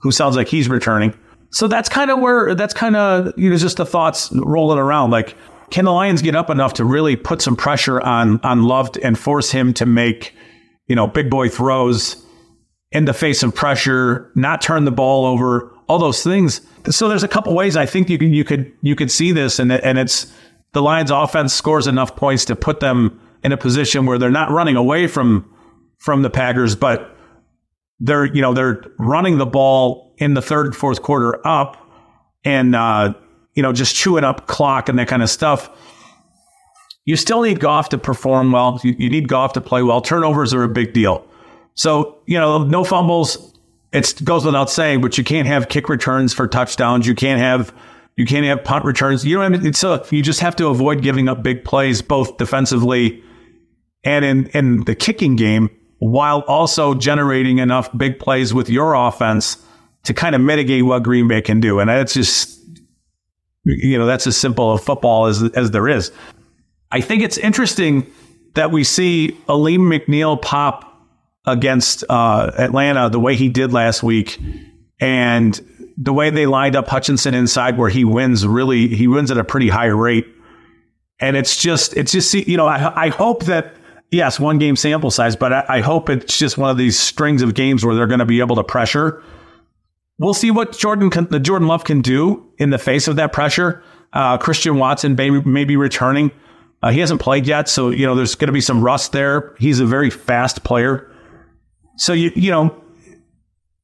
who 0.00 0.12
sounds 0.12 0.36
like 0.36 0.48
he's 0.48 0.68
returning. 0.68 1.14
So 1.50 1.68
that's 1.68 1.88
kind 1.88 2.10
of 2.10 2.18
where 2.20 2.54
that's 2.54 2.74
kind 2.74 2.96
of 2.96 3.32
you 3.38 3.50
know 3.50 3.56
just 3.56 3.78
the 3.78 3.86
thoughts 3.86 4.30
rolling 4.32 4.78
around. 4.78 5.10
Like, 5.10 5.34
can 5.72 5.84
the 5.84 5.92
Lions 5.92 6.22
get 6.22 6.36
up 6.36 6.50
enough 6.50 6.74
to 6.74 6.84
really 6.84 7.16
put 7.16 7.42
some 7.42 7.56
pressure 7.56 8.00
on 8.00 8.38
on 8.44 8.62
Love 8.62 8.90
and 9.02 9.18
force 9.18 9.50
him 9.50 9.74
to 9.74 9.86
make 9.86 10.34
you 10.86 10.94
know 10.94 11.08
big 11.08 11.28
boy 11.28 11.48
throws? 11.48 12.24
in 12.92 13.06
the 13.06 13.14
face 13.14 13.42
of 13.42 13.54
pressure, 13.54 14.30
not 14.34 14.60
turn 14.60 14.84
the 14.84 14.90
ball 14.90 15.24
over, 15.24 15.72
all 15.88 15.98
those 15.98 16.22
things. 16.22 16.60
So 16.90 17.08
there's 17.08 17.22
a 17.22 17.28
couple 17.28 17.54
ways 17.54 17.76
I 17.76 17.86
think 17.86 18.08
you 18.08 18.18
could 18.18 18.34
you 18.34 18.44
could 18.44 18.72
you 18.82 18.94
could 18.94 19.10
see 19.10 19.32
this, 19.32 19.58
and 19.58 19.72
and 19.72 19.98
it's 19.98 20.32
the 20.72 20.82
Lions' 20.82 21.10
offense 21.10 21.52
scores 21.54 21.86
enough 21.86 22.14
points 22.16 22.44
to 22.46 22.56
put 22.56 22.80
them 22.80 23.20
in 23.42 23.52
a 23.52 23.56
position 23.56 24.06
where 24.06 24.18
they're 24.18 24.30
not 24.30 24.50
running 24.50 24.76
away 24.76 25.06
from 25.06 25.50
from 25.98 26.22
the 26.22 26.30
Packers, 26.30 26.76
but 26.76 27.16
they're 27.98 28.26
you 28.26 28.42
know 28.42 28.52
they're 28.52 28.84
running 28.98 29.38
the 29.38 29.46
ball 29.46 30.14
in 30.18 30.34
the 30.34 30.42
third 30.42 30.66
and 30.66 30.76
fourth 30.76 31.02
quarter 31.02 31.44
up, 31.46 31.76
and 32.44 32.76
uh, 32.76 33.14
you 33.54 33.62
know 33.62 33.72
just 33.72 33.94
chewing 33.94 34.24
up 34.24 34.46
clock 34.46 34.88
and 34.88 34.98
that 34.98 35.08
kind 35.08 35.22
of 35.22 35.30
stuff. 35.30 35.70
You 37.04 37.16
still 37.16 37.42
need 37.42 37.58
Goff 37.58 37.88
to 37.90 37.98
perform 37.98 38.52
well. 38.52 38.80
You, 38.84 38.94
you 38.98 39.10
need 39.10 39.28
Goff 39.28 39.54
to 39.54 39.60
play 39.60 39.82
well. 39.82 40.00
Turnovers 40.00 40.54
are 40.54 40.62
a 40.62 40.68
big 40.68 40.92
deal. 40.92 41.26
So 41.74 42.18
you 42.26 42.38
know 42.38 42.64
no 42.64 42.84
fumbles. 42.84 43.50
It 43.92 44.24
goes 44.24 44.44
without 44.44 44.70
saying, 44.70 45.02
but 45.02 45.18
you 45.18 45.24
can't 45.24 45.46
have 45.46 45.68
kick 45.68 45.88
returns 45.90 46.32
for 46.32 46.48
touchdowns. 46.48 47.06
You 47.06 47.14
can't 47.14 47.40
have 47.40 47.74
you 48.16 48.26
can't 48.26 48.44
have 48.46 48.64
punt 48.64 48.84
returns. 48.84 49.24
You 49.24 49.36
know 49.36 49.42
what 49.42 49.58
I 49.58 49.62
mean? 49.62 49.72
So 49.72 50.04
you 50.10 50.22
just 50.22 50.40
have 50.40 50.56
to 50.56 50.68
avoid 50.68 51.02
giving 51.02 51.28
up 51.28 51.42
big 51.42 51.64
plays, 51.64 52.02
both 52.02 52.36
defensively 52.36 53.22
and 54.04 54.24
in, 54.24 54.46
in 54.48 54.84
the 54.84 54.94
kicking 54.94 55.36
game, 55.36 55.70
while 55.98 56.40
also 56.40 56.94
generating 56.94 57.58
enough 57.58 57.96
big 57.96 58.18
plays 58.18 58.52
with 58.52 58.68
your 58.68 58.94
offense 58.94 59.56
to 60.04 60.12
kind 60.12 60.34
of 60.34 60.40
mitigate 60.40 60.84
what 60.84 61.02
Green 61.02 61.28
Bay 61.28 61.40
can 61.40 61.60
do. 61.60 61.78
And 61.78 61.88
that's 61.88 62.14
just, 62.14 62.60
you 63.64 63.98
know, 63.98 64.06
that's 64.06 64.26
as 64.26 64.36
simple 64.36 64.72
a 64.72 64.78
football 64.78 65.26
as, 65.26 65.42
as 65.54 65.70
there 65.70 65.88
is. 65.88 66.12
I 66.90 67.00
think 67.00 67.22
it's 67.22 67.38
interesting 67.38 68.06
that 68.54 68.70
we 68.70 68.84
see 68.84 69.36
Alim 69.48 69.82
McNeil 69.82 70.40
pop 70.40 70.88
against 71.46 72.04
uh, 72.08 72.52
Atlanta 72.58 73.08
the 73.08 73.20
way 73.20 73.34
he 73.34 73.48
did 73.48 73.72
last 73.72 74.02
week. 74.02 74.38
And 75.00 75.58
the 75.96 76.12
way 76.12 76.30
they 76.30 76.46
lined 76.46 76.76
up 76.76 76.88
Hutchinson 76.88 77.34
inside 77.34 77.76
where 77.76 77.88
he 77.88 78.04
wins 78.04 78.46
really 78.46 78.88
he 78.88 79.08
wins 79.08 79.30
at 79.30 79.38
a 79.38 79.44
pretty 79.44 79.68
high 79.68 79.86
rate. 79.86 80.26
And 81.20 81.36
it's 81.36 81.56
just 81.56 81.96
it's 81.96 82.12
just 82.12 82.32
you 82.34 82.56
know 82.56 82.66
I, 82.66 83.06
I 83.06 83.08
hope 83.08 83.44
that 83.44 83.74
yes 84.10 84.38
one 84.38 84.58
game 84.58 84.76
sample 84.76 85.10
size, 85.10 85.36
but 85.36 85.52
I, 85.52 85.64
I 85.68 85.80
hope 85.80 86.08
it's 86.08 86.38
just 86.38 86.58
one 86.58 86.70
of 86.70 86.76
these 86.76 86.98
strings 86.98 87.42
of 87.42 87.54
games 87.54 87.84
where 87.84 87.94
they're 87.94 88.06
going 88.06 88.20
to 88.20 88.24
be 88.24 88.40
able 88.40 88.56
to 88.56 88.64
pressure. 88.64 89.22
We'll 90.22 90.34
see 90.34 90.52
what 90.52 90.78
Jordan 90.78 91.10
can, 91.10 91.26
the 91.26 91.40
Jordan 91.40 91.66
Love 91.66 91.82
can 91.82 92.00
do 92.00 92.48
in 92.56 92.70
the 92.70 92.78
face 92.78 93.08
of 93.08 93.16
that 93.16 93.32
pressure. 93.32 93.82
Uh, 94.12 94.38
Christian 94.38 94.76
Watson 94.76 95.16
may, 95.16 95.30
may 95.30 95.64
be 95.64 95.76
returning. 95.76 96.30
Uh, 96.80 96.90
he 96.90 97.00
hasn't 97.00 97.20
played 97.20 97.44
yet, 97.44 97.68
so 97.68 97.90
you 97.90 98.06
know 98.06 98.14
there's 98.14 98.36
going 98.36 98.46
to 98.46 98.52
be 98.52 98.60
some 98.60 98.82
rust 98.82 99.10
there. 99.10 99.56
He's 99.58 99.80
a 99.80 99.86
very 99.86 100.10
fast 100.10 100.62
player, 100.62 101.10
so 101.96 102.12
you 102.12 102.30
you 102.34 102.50
know 102.50 102.82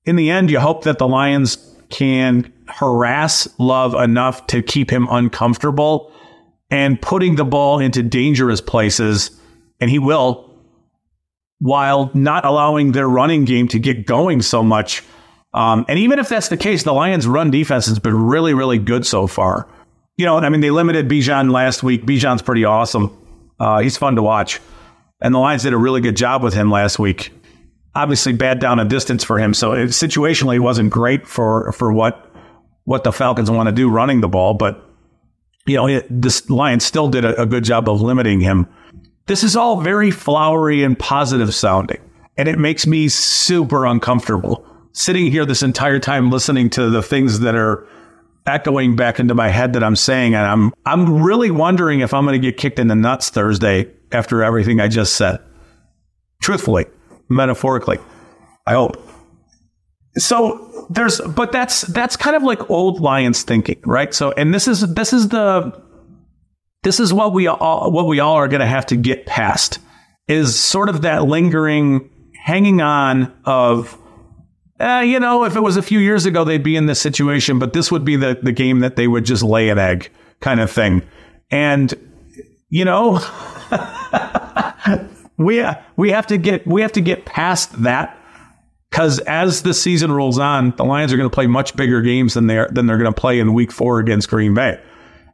in 0.05 0.17
the 0.17 0.31
end 0.31 0.51
you 0.51 0.61
hope 0.61 0.85
that 0.85 0.99
the 0.99 1.09
Lions 1.09 1.57
can 1.91 2.53
harass 2.69 3.49
Love 3.59 3.95
enough 3.95 4.47
to 4.49 4.63
keep 4.63 4.91
him 4.91 5.09
uncomfortable 5.11 6.13
and 6.71 7.01
putting 7.01 7.37
the 7.37 7.45
ball 7.45 7.79
into 7.81 8.03
dangerous 8.03 8.61
places, 8.61 9.31
and 9.81 9.91
he 9.91 9.99
will, 9.99 10.53
while 11.61 12.11
not 12.15 12.45
allowing 12.45 12.93
their 12.93 13.09
running 13.09 13.45
game 13.45 13.67
to 13.69 13.79
get 13.79 14.07
going 14.07 14.43
so 14.43 14.63
much. 14.63 15.03
Um, 15.55 15.87
and 15.89 15.99
even 15.99 16.19
if 16.19 16.29
that's 16.29 16.49
the 16.49 16.57
case, 16.57 16.83
the 16.83 16.93
Lions' 16.93 17.27
run 17.27 17.51
defense 17.51 17.87
has 17.87 17.99
been 17.99 18.15
really, 18.15 18.55
really 18.55 18.79
good 18.79 19.07
so 19.07 19.27
far. 19.27 19.69
You 20.17 20.27
know, 20.27 20.37
I 20.39 20.49
mean, 20.49 20.61
they 20.61 20.71
limited 20.71 21.09
Bijan 21.09 21.51
last 21.51 21.83
week. 21.83 22.05
Bijan's 22.05 22.43
pretty 22.43 22.65
awesome. 22.65 23.17
Uh, 23.59 23.81
he's 23.81 23.97
fun 23.97 24.17
to 24.17 24.23
watch. 24.23 24.61
And 25.21 25.35
the 25.35 25.39
Lions 25.39 25.63
did 25.63 25.73
a 25.73 25.79
really 25.79 26.01
good 26.01 26.17
job 26.17 26.43
with 26.43 26.55
him 26.55 26.71
last 26.71 26.99
week 26.99 27.33
obviously 27.99 28.33
bad 28.33 28.61
down 28.61 28.79
a 28.79 28.85
distance 28.85 29.25
for 29.25 29.39
him. 29.39 29.53
So 29.53 29.73
it, 29.73 29.89
situationally, 29.89 30.57
it 30.57 30.61
wasn't 30.61 30.91
great 30.91 31.27
for 31.27 31.73
for 31.73 31.93
what 31.93 32.25
what 32.85 33.05
the 33.05 33.13
Falcons 33.13 33.51
want 33.51 33.69
to 33.69 33.73
do 33.73 33.91
running 33.91 34.21
the 34.21 34.29
ball. 34.29 34.55
But 34.55 34.83
you 35.67 35.77
know, 35.77 35.89
it, 35.89 36.07
this 36.09 36.49
Lions 36.49 36.85
still 36.85 37.09
did 37.09 37.25
a, 37.25 37.43
a 37.43 37.47
good 37.47 37.65
job 37.65 37.89
of 37.89 38.01
limiting 38.01 38.41
him. 38.41 38.67
This 39.27 39.45
is 39.45 39.57
all 39.57 39.81
very 39.81 40.11
flowery 40.11 40.83
and 40.83 40.99
positive 40.99 41.55
sounding, 41.55 42.01
and 42.37 42.49
it 42.49 42.59
makes 42.59 42.87
me 42.87 43.09
super 43.09 43.85
uncomfortable 43.85 44.65
sitting 44.99 45.31
here 45.31 45.47
this 45.47 45.63
entire 45.63 46.01
time 46.01 46.29
listening 46.29 46.69
to 46.71 46.91
the 46.91 47.03
things 47.03 47.41
that 47.41 47.55
are 47.55 47.87
echoing 48.47 48.97
back 48.97 49.21
into 49.21 49.33
my 49.33 49.49
head 49.49 49.75
that 49.75 49.85
I'm 49.85 49.95
saying, 49.95 50.35
and 50.35 50.45
I'm 50.45 50.73
I'm 50.85 51.23
really 51.23 51.51
wondering 51.51 52.01
if 52.01 52.13
I'm 52.13 52.25
going 52.25 52.41
to 52.41 52.45
get 52.45 52.59
kicked 52.59 52.79
in 52.79 52.89
the 52.89 52.97
nuts 52.97 53.31
Thursday 53.31 53.93
after 54.11 54.43
everything 54.43 54.81
I 54.81 54.89
just 54.89 55.15
said. 55.15 55.39
Truthfully, 56.43 56.87
metaphorically. 57.29 57.99
I 58.67 58.73
hope. 58.73 58.97
So 60.17 60.87
there's, 60.91 61.21
but 61.21 61.53
that's 61.53 61.83
that's 61.83 62.17
kind 62.17 62.35
of 62.35 62.43
like 62.43 62.69
old 62.69 63.01
Lions 63.01 63.43
thinking, 63.43 63.81
right? 63.87 64.13
So, 64.13 64.33
and 64.33 64.53
this 64.53 64.67
is 64.67 64.81
this 64.95 65.13
is 65.13 65.29
the 65.29 65.81
this 66.83 66.99
is 66.99 67.13
what 67.13 67.33
we 67.33 67.47
all 67.47 67.93
what 67.93 68.07
we 68.07 68.19
all 68.19 68.35
are 68.35 68.49
going 68.49 68.61
to 68.61 68.67
have 68.67 68.87
to 68.87 68.97
get 68.97 69.27
past 69.27 69.79
is 70.27 70.59
sort 70.59 70.89
of 70.89 71.03
that 71.03 71.25
lingering 71.25 72.11
hanging 72.35 72.81
on 72.81 73.33
of 73.45 73.97
uh, 74.81 75.03
you 75.05 75.19
know, 75.19 75.45
if 75.45 75.57
it 75.57 75.61
was 75.61 75.77
a 75.77 75.83
few 75.83 75.99
years 75.99 76.27
ago, 76.27 76.45
they'd 76.45 76.63
be 76.63 76.77
in 76.77 76.87
this 76.87 77.01
situation, 77.01 77.59
but 77.59 77.73
this 77.73 77.91
would 77.91 78.05
be 78.05 78.17
the, 78.17 78.39
the 78.43 78.53
game 78.53 78.81
that 78.81 78.97
they 78.97 79.09
would 79.09 79.25
just 79.25 79.43
lay 79.43 79.69
an 79.69 79.79
egg 79.79 80.11
kind 80.41 80.61
of 80.61 80.71
thing. 80.71 81.03
And, 81.51 81.93
you 82.69 82.85
know, 82.85 83.21
we 85.37 85.65
we 85.97 86.11
have 86.11 86.27
to 86.29 86.39
get 86.39 86.67
we 86.67 86.83
have 86.83 86.93
to 86.93 87.01
get 87.01 87.25
past 87.25 87.83
that 87.83 88.19
because 88.91 89.19
as 89.21 89.63
the 89.63 89.75
season 89.75 90.13
rolls 90.13 90.39
on, 90.39 90.73
the 90.77 90.85
Lions 90.85 91.13
are 91.13 91.17
going 91.17 91.29
to 91.29 91.35
play 91.35 91.47
much 91.47 91.77
bigger 91.77 92.03
games 92.03 92.35
than 92.35 92.47
they're 92.47 92.69
than 92.71 92.87
they're 92.87 92.99
going 92.99 93.13
to 93.13 93.21
play 93.21 93.39
in 93.39 93.55
Week 93.55 93.73
Four 93.73 94.01
against 94.01 94.29
Green 94.29 94.55
Bay. 94.55 94.81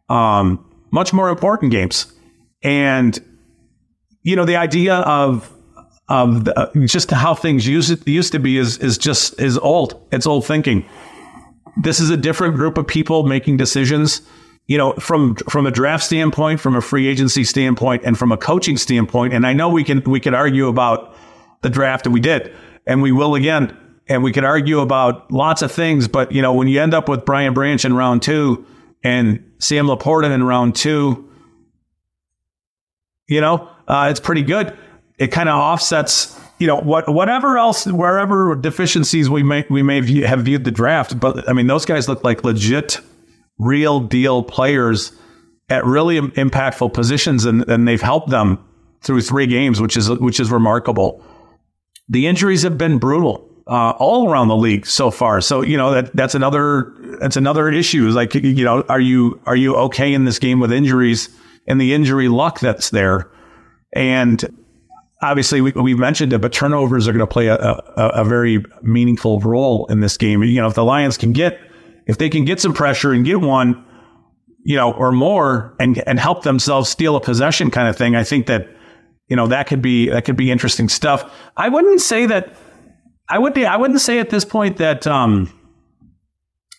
Um, 0.09 0.65
much 0.91 1.13
more 1.13 1.29
important 1.29 1.73
games, 1.73 2.13
and 2.63 3.19
you 4.23 4.37
know 4.37 4.45
the 4.45 4.57
idea 4.57 4.97
of 4.97 5.51
of 6.09 6.45
the, 6.45 6.71
just 6.87 7.11
how 7.11 7.35
things 7.35 7.67
used 7.67 8.07
used 8.07 8.33
to 8.33 8.39
be 8.39 8.59
is 8.59 8.79
is 8.79 8.99
just 8.99 9.41
is 9.41 9.59
old. 9.59 10.01
It's 10.13 10.27
old 10.27 10.47
thinking. 10.47 10.89
This 11.83 11.99
is 11.99 12.11
a 12.11 12.17
different 12.17 12.55
group 12.55 12.79
of 12.79 12.87
people 12.87 13.25
making 13.25 13.57
decisions 13.57 14.23
you 14.67 14.79
know, 14.79 14.95
from 14.95 15.37
from 15.49 15.67
a 15.67 15.71
draft 15.71 16.05
standpoint, 16.05 16.61
from 16.61 16.75
a 16.75 16.81
free 16.81 17.07
agency 17.07 17.45
standpoint, 17.45 18.03
and 18.05 18.19
from 18.19 18.33
a 18.33 18.37
coaching 18.37 18.77
standpoint. 18.77 19.35
And 19.35 19.47
I 19.47 19.53
know 19.53 19.69
we 19.69 19.85
can 19.85 20.03
we 20.05 20.21
could 20.21 20.35
argue 20.35 20.69
about 20.69 21.15
the 21.61 21.69
draft, 21.69 22.07
and 22.07 22.15
we 22.15 22.21
did, 22.21 22.53
and 22.87 23.03
we 23.03 23.13
will 23.13 23.35
again, 23.35 23.77
and 24.09 24.23
we 24.23 24.33
could 24.33 24.45
argue 24.45 24.81
about 24.81 25.31
lots 25.31 25.61
of 25.61 25.71
things. 25.71 26.09
But 26.09 26.33
you 26.33 26.41
know, 26.41 26.55
when 26.55 26.69
you 26.69 26.81
end 26.81 26.95
up 26.95 27.09
with 27.09 27.25
Brian 27.27 27.53
Branch 27.53 27.85
in 27.85 27.95
round 27.95 28.23
two 28.23 28.67
and 29.03 29.45
Sam 29.59 29.87
LaPorta 29.87 30.33
in 30.33 30.43
round 30.43 30.77
two, 30.77 31.29
you 33.29 33.43
know, 33.43 33.69
uh, 33.87 34.09
it's 34.11 34.21
pretty 34.21 34.43
good. 34.43 34.77
It 35.19 35.29
kind 35.29 35.49
of 35.49 35.57
offsets. 35.57 36.39
You 36.59 36.67
know 36.67 36.81
what? 36.81 37.09
Whatever 37.13 37.59
else, 37.59 37.87
wherever 37.87 38.55
deficiencies 38.55 39.29
we 39.29 39.43
may 39.43 39.65
we 39.69 39.83
may 39.83 40.01
view, 40.01 40.27
have 40.27 40.41
viewed 40.41 40.65
the 40.65 40.71
draft, 40.71 41.19
but 41.19 41.49
I 41.49 41.53
mean 41.53 41.67
those 41.67 41.85
guys 41.85 42.09
look 42.09 42.25
like 42.25 42.45
legit 42.45 43.01
real 43.59 44.01
deal 44.01 44.43
players 44.43 45.13
at 45.69 45.85
really 45.85 46.21
impactful 46.21 46.93
positions, 46.93 47.45
and, 47.45 47.69
and 47.69 47.89
they've 47.89 48.01
helped 48.01 48.31
them 48.31 48.63
through 49.03 49.21
three 49.21 49.47
games, 49.47 49.81
which 49.81 49.97
is 49.97 50.11
which 50.11 50.41
is 50.41 50.51
remarkable. 50.51 51.25
The 52.09 52.27
injuries 52.27 52.63
have 52.63 52.77
been 52.77 52.99
brutal 52.99 53.49
uh, 53.67 53.91
all 53.99 54.31
around 54.31 54.49
the 54.49 54.57
league 54.57 54.87
so 54.87 55.11
far. 55.11 55.41
So 55.41 55.63
you 55.63 55.77
know 55.77 55.93
that 55.93 56.15
that's 56.15 56.35
another 56.35 56.93
that's 57.21 57.37
another 57.37 57.69
issue. 57.71 58.07
Is 58.07 58.15
like 58.15 58.35
you 58.35 58.65
know, 58.65 58.83
are 58.89 59.01
you 59.01 59.41
are 59.47 59.57
you 59.57 59.77
okay 59.77 60.13
in 60.13 60.25
this 60.25 60.39
game 60.39 60.61
with 60.61 60.73
injuries 60.73 61.29
and 61.67 61.81
the 61.81 61.95
injury 61.95 62.29
luck 62.29 62.61
that's 62.61 62.91
there? 62.91 63.31
And 63.93 64.45
obviously, 65.25 65.61
we, 65.61 65.73
we 65.73 65.95
mentioned 65.95 66.33
it, 66.33 66.41
but 66.41 66.53
turnovers 66.53 67.09
are 67.09 67.13
going 67.13 67.21
to 67.21 67.27
play 67.27 67.49
a, 67.49 67.57
a, 67.57 68.11
a 68.15 68.25
very 68.25 68.65
meaningful 68.83 69.41
role 69.41 69.87
in 69.87 70.01
this 70.01 70.17
game. 70.17 70.43
You 70.43 70.61
know, 70.61 70.69
if 70.69 70.75
the 70.75 70.85
Lions 70.85 71.17
can 71.17 71.33
get 71.33 71.59
if 72.07 72.19
they 72.19 72.29
can 72.29 72.45
get 72.45 72.61
some 72.61 72.75
pressure 72.75 73.13
and 73.13 73.25
get 73.25 73.41
one, 73.41 73.85
you 74.65 74.77
know, 74.77 74.93
or 74.93 75.13
more 75.13 75.75
and 75.81 76.03
and 76.07 76.19
help 76.19 76.43
themselves 76.43 76.89
steal 76.89 77.17
a 77.17 77.21
possession 77.21 77.71
kind 77.71 77.89
of 77.89 77.97
thing, 77.97 78.15
I 78.15 78.25
think 78.25 78.47
that 78.47 78.69
you 79.29 79.37
know 79.37 79.47
that 79.49 79.67
could 79.67 79.83
be 79.83 80.11
that 80.11 80.25
could 80.25 80.37
be 80.37 80.51
interesting 80.51 80.89
stuff. 80.89 81.33
I 81.57 81.69
wouldn't 81.69 82.01
say 82.01 82.27
that 82.27 82.55
I 83.29 83.39
would 83.39 83.55
be 83.55 83.67
I 83.67 83.77
wouldn't 83.77 84.01
say 84.01 84.19
at 84.19 84.31
this 84.31 84.45
point 84.45 84.79
that 84.79 85.07
um, 85.07 85.53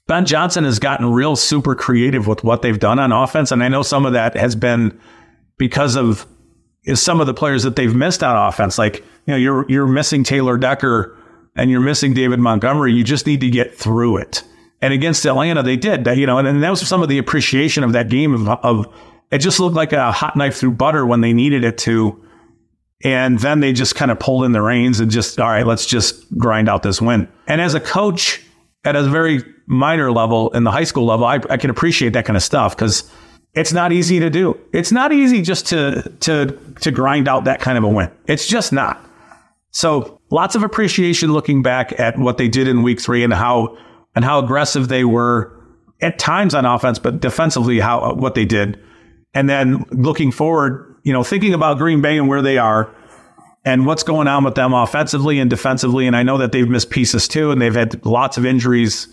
Ben 0.08 0.26
Johnson 0.26 0.64
has 0.64 0.80
gotten 0.80 1.12
real 1.12 1.36
super 1.36 1.76
creative 1.76 2.28
with 2.28 2.44
what 2.44 2.62
they've 2.62 2.80
done 2.80 3.00
on 3.00 3.12
offense, 3.12 3.52
and 3.52 3.64
I 3.64 3.68
know 3.68 3.82
some 3.82 4.06
of 4.06 4.14
that 4.14 4.36
has 4.36 4.56
been 4.56 5.00
because 5.58 5.96
of 5.96 6.28
is 6.86 7.02
some 7.02 7.20
of 7.20 7.28
the 7.28 7.34
players 7.34 7.64
that 7.64 7.76
they've 7.76 7.94
missed 7.94 8.24
on 8.24 8.48
offense. 8.48 8.78
Like 8.78 8.98
you 8.98 9.34
know, 9.34 9.36
you're 9.36 9.66
you're 9.70 9.88
missing 9.88 10.24
Taylor 10.24 10.58
Decker 10.58 11.18
and 11.56 11.72
you're 11.72 11.82
missing 11.82 12.14
David 12.14 12.40
Montgomery. 12.40 12.94
You 12.94 13.04
just 13.04 13.26
need 13.26 13.42
to 13.42 13.50
get 13.50 13.76
through 13.76 14.18
it. 14.18 14.44
And 14.82 14.94
against 14.94 15.26
Atlanta, 15.26 15.64
they 15.64 15.78
did. 15.78 16.06
You 16.06 16.26
know, 16.26 16.38
and, 16.38 16.48
and 16.48 16.64
that 16.64 16.70
was 16.70 16.88
some 16.88 17.02
of 17.02 17.10
the 17.10 17.18
appreciation 17.18 17.84
of 17.84 17.94
that 17.94 18.10
game 18.10 18.34
of, 18.34 18.48
of 18.64 18.94
it 19.32 19.40
just 19.40 19.60
looked 19.60 19.76
like 19.76 19.94
a 19.94 20.12
hot 20.12 20.36
knife 20.36 20.58
through 20.58 20.72
butter 20.72 21.06
when 21.06 21.22
they 21.22 21.34
needed 21.34 21.64
it 21.64 21.78
to. 21.80 22.22
And 23.04 23.40
then 23.40 23.60
they 23.60 23.74
just 23.74 23.96
kind 23.96 24.12
of 24.12 24.20
pulled 24.20 24.46
in 24.46 24.52
the 24.52 24.62
reins 24.62 25.00
and 25.00 25.12
just, 25.12 25.40
all 25.40 25.50
right, 25.50 25.66
let's 25.66 25.86
just 25.86 26.26
grind 26.38 26.70
out 26.70 26.84
this 26.84 27.02
win. 27.02 27.28
And 27.48 27.62
as 27.62 27.74
a 27.74 27.80
coach 27.80 28.42
at 28.84 28.96
a 28.96 29.04
very 29.04 29.44
minor 29.68 30.12
level 30.12 30.50
in 30.52 30.64
the 30.64 30.72
high 30.72 30.84
school 30.86 31.06
level, 31.06 31.26
I, 31.26 31.40
I 31.50 31.58
can 31.58 31.70
appreciate 31.70 32.14
that 32.14 32.26
kind 32.26 32.38
of 32.38 32.44
stuff 32.44 32.76
because 32.76 33.10
it's 33.56 33.72
not 33.72 33.92
easy 33.92 34.20
to 34.20 34.30
do. 34.30 34.58
It's 34.74 34.92
not 34.92 35.12
easy 35.12 35.42
just 35.42 35.68
to 35.68 36.12
to 36.22 36.58
to 36.82 36.92
grind 36.92 37.28
out 37.28 37.46
that 37.46 37.62
kind 37.62 37.78
of 37.78 37.84
a 37.84 37.90
win. 37.90 38.12
It's 38.28 38.48
just 38.48 38.74
not. 38.74 39.04
So 39.72 40.22
lots 40.30 40.56
of 40.56 40.64
appreciation 40.64 41.32
looking 41.34 41.62
back 41.62 41.98
at 42.00 42.18
what 42.18 42.38
they 42.38 42.48
did 42.48 42.68
in 42.68 42.84
week 42.84 43.00
three 43.00 43.24
and 43.24 43.34
how 43.34 43.78
and 44.16 44.24
how 44.24 44.40
aggressive 44.40 44.88
they 44.88 45.04
were 45.04 45.52
at 46.02 46.20
times 46.20 46.54
on 46.54 46.66
offense, 46.66 47.00
but 47.00 47.20
defensively 47.22 47.80
how 47.80 48.14
what 48.14 48.36
they 48.36 48.46
did. 48.46 48.80
And 49.34 49.50
then 49.50 49.86
looking 49.92 50.32
forward, 50.32 50.96
you 51.04 51.14
know, 51.14 51.24
thinking 51.24 51.54
about 51.54 51.78
Green 51.78 52.02
Bay 52.02 52.18
and 52.18 52.28
where 52.28 52.42
they 52.42 52.58
are 52.58 52.94
and 53.66 53.86
what's 53.86 54.04
going 54.04 54.28
on 54.28 54.44
with 54.44 54.56
them 54.56 54.74
offensively 54.74 55.40
and 55.40 55.50
defensively. 55.50 56.08
And 56.08 56.16
I 56.16 56.24
know 56.24 56.38
that 56.38 56.52
they've 56.52 56.70
missed 56.70 56.90
pieces 56.90 57.28
too, 57.28 57.52
and 57.52 57.62
they've 57.62 57.74
had 57.74 58.06
lots 58.06 58.38
of 58.38 58.46
injuries, 58.46 59.08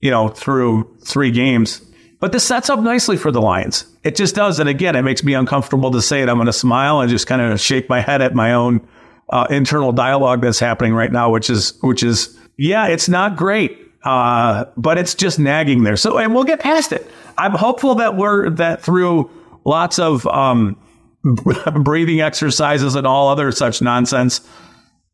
you 0.00 0.10
know, 0.10 0.28
through 0.28 0.96
three 1.04 1.30
games. 1.30 1.80
But 2.24 2.32
this 2.32 2.44
sets 2.44 2.70
up 2.70 2.80
nicely 2.80 3.18
for 3.18 3.30
the 3.30 3.42
Lions. 3.42 3.84
It 4.02 4.16
just 4.16 4.34
does. 4.34 4.58
And 4.58 4.66
again, 4.66 4.96
it 4.96 5.02
makes 5.02 5.22
me 5.22 5.34
uncomfortable 5.34 5.90
to 5.90 6.00
say 6.00 6.22
it. 6.22 6.30
I'm 6.30 6.36
going 6.36 6.46
to 6.46 6.54
smile 6.54 7.02
and 7.02 7.10
just 7.10 7.26
kind 7.26 7.42
of 7.42 7.60
shake 7.60 7.86
my 7.90 8.00
head 8.00 8.22
at 8.22 8.34
my 8.34 8.54
own 8.54 8.80
uh, 9.28 9.46
internal 9.50 9.92
dialogue 9.92 10.40
that's 10.40 10.58
happening 10.58 10.94
right 10.94 11.12
now, 11.12 11.28
which 11.28 11.50
is, 11.50 11.74
which 11.82 12.02
is, 12.02 12.34
yeah, 12.56 12.86
it's 12.86 13.10
not 13.10 13.36
great. 13.36 13.78
Uh, 14.04 14.64
but 14.74 14.96
it's 14.96 15.14
just 15.14 15.38
nagging 15.38 15.82
there. 15.82 15.98
So, 15.98 16.16
and 16.16 16.34
we'll 16.34 16.44
get 16.44 16.60
past 16.60 16.92
it. 16.92 17.06
I'm 17.36 17.52
hopeful 17.52 17.96
that 17.96 18.16
we're, 18.16 18.48
that 18.48 18.80
through 18.80 19.30
lots 19.66 19.98
of, 19.98 20.26
um, 20.26 20.80
breathing 21.82 22.22
exercises 22.22 22.94
and 22.94 23.06
all 23.06 23.28
other 23.28 23.52
such 23.52 23.82
nonsense, 23.82 24.40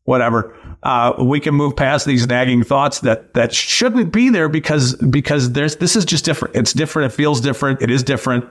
whatever. 0.05 0.55
Uh, 0.83 1.13
we 1.19 1.39
can 1.39 1.53
move 1.53 1.75
past 1.75 2.05
these 2.05 2.25
nagging 2.27 2.63
thoughts 2.63 3.01
that 3.01 3.35
that 3.35 3.53
shouldn't 3.53 4.11
be 4.11 4.29
there 4.29 4.49
because 4.49 4.95
because 4.95 5.51
there's 5.51 5.75
this 5.75 5.95
is 5.95 6.05
just 6.05 6.25
different. 6.25 6.55
It's 6.55 6.73
different. 6.73 7.13
It 7.13 7.15
feels 7.15 7.39
different. 7.39 7.81
It 7.81 7.91
is 7.91 8.01
different. 8.03 8.45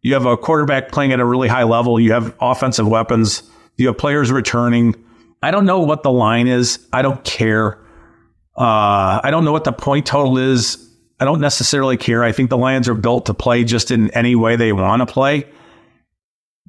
You 0.00 0.14
have 0.14 0.26
a 0.26 0.36
quarterback 0.36 0.92
playing 0.92 1.12
at 1.12 1.20
a 1.20 1.24
really 1.24 1.48
high 1.48 1.64
level. 1.64 2.00
You 2.00 2.12
have 2.12 2.34
offensive 2.40 2.88
weapons. 2.88 3.42
You 3.76 3.88
have 3.88 3.98
players 3.98 4.32
returning. 4.32 4.94
I 5.42 5.50
don't 5.50 5.66
know 5.66 5.80
what 5.80 6.02
the 6.02 6.10
line 6.10 6.46
is. 6.46 6.86
I 6.92 7.02
don't 7.02 7.22
care. 7.24 7.78
Uh, 8.56 9.20
I 9.22 9.28
don't 9.30 9.44
know 9.44 9.52
what 9.52 9.64
the 9.64 9.72
point 9.72 10.06
total 10.06 10.38
is. 10.38 10.78
I 11.20 11.24
don't 11.24 11.40
necessarily 11.40 11.96
care. 11.96 12.24
I 12.24 12.32
think 12.32 12.50
the 12.50 12.56
Lions 12.56 12.88
are 12.88 12.94
built 12.94 13.26
to 13.26 13.34
play 13.34 13.64
just 13.64 13.90
in 13.90 14.10
any 14.10 14.34
way 14.36 14.56
they 14.56 14.72
want 14.72 15.00
to 15.00 15.06
play 15.06 15.46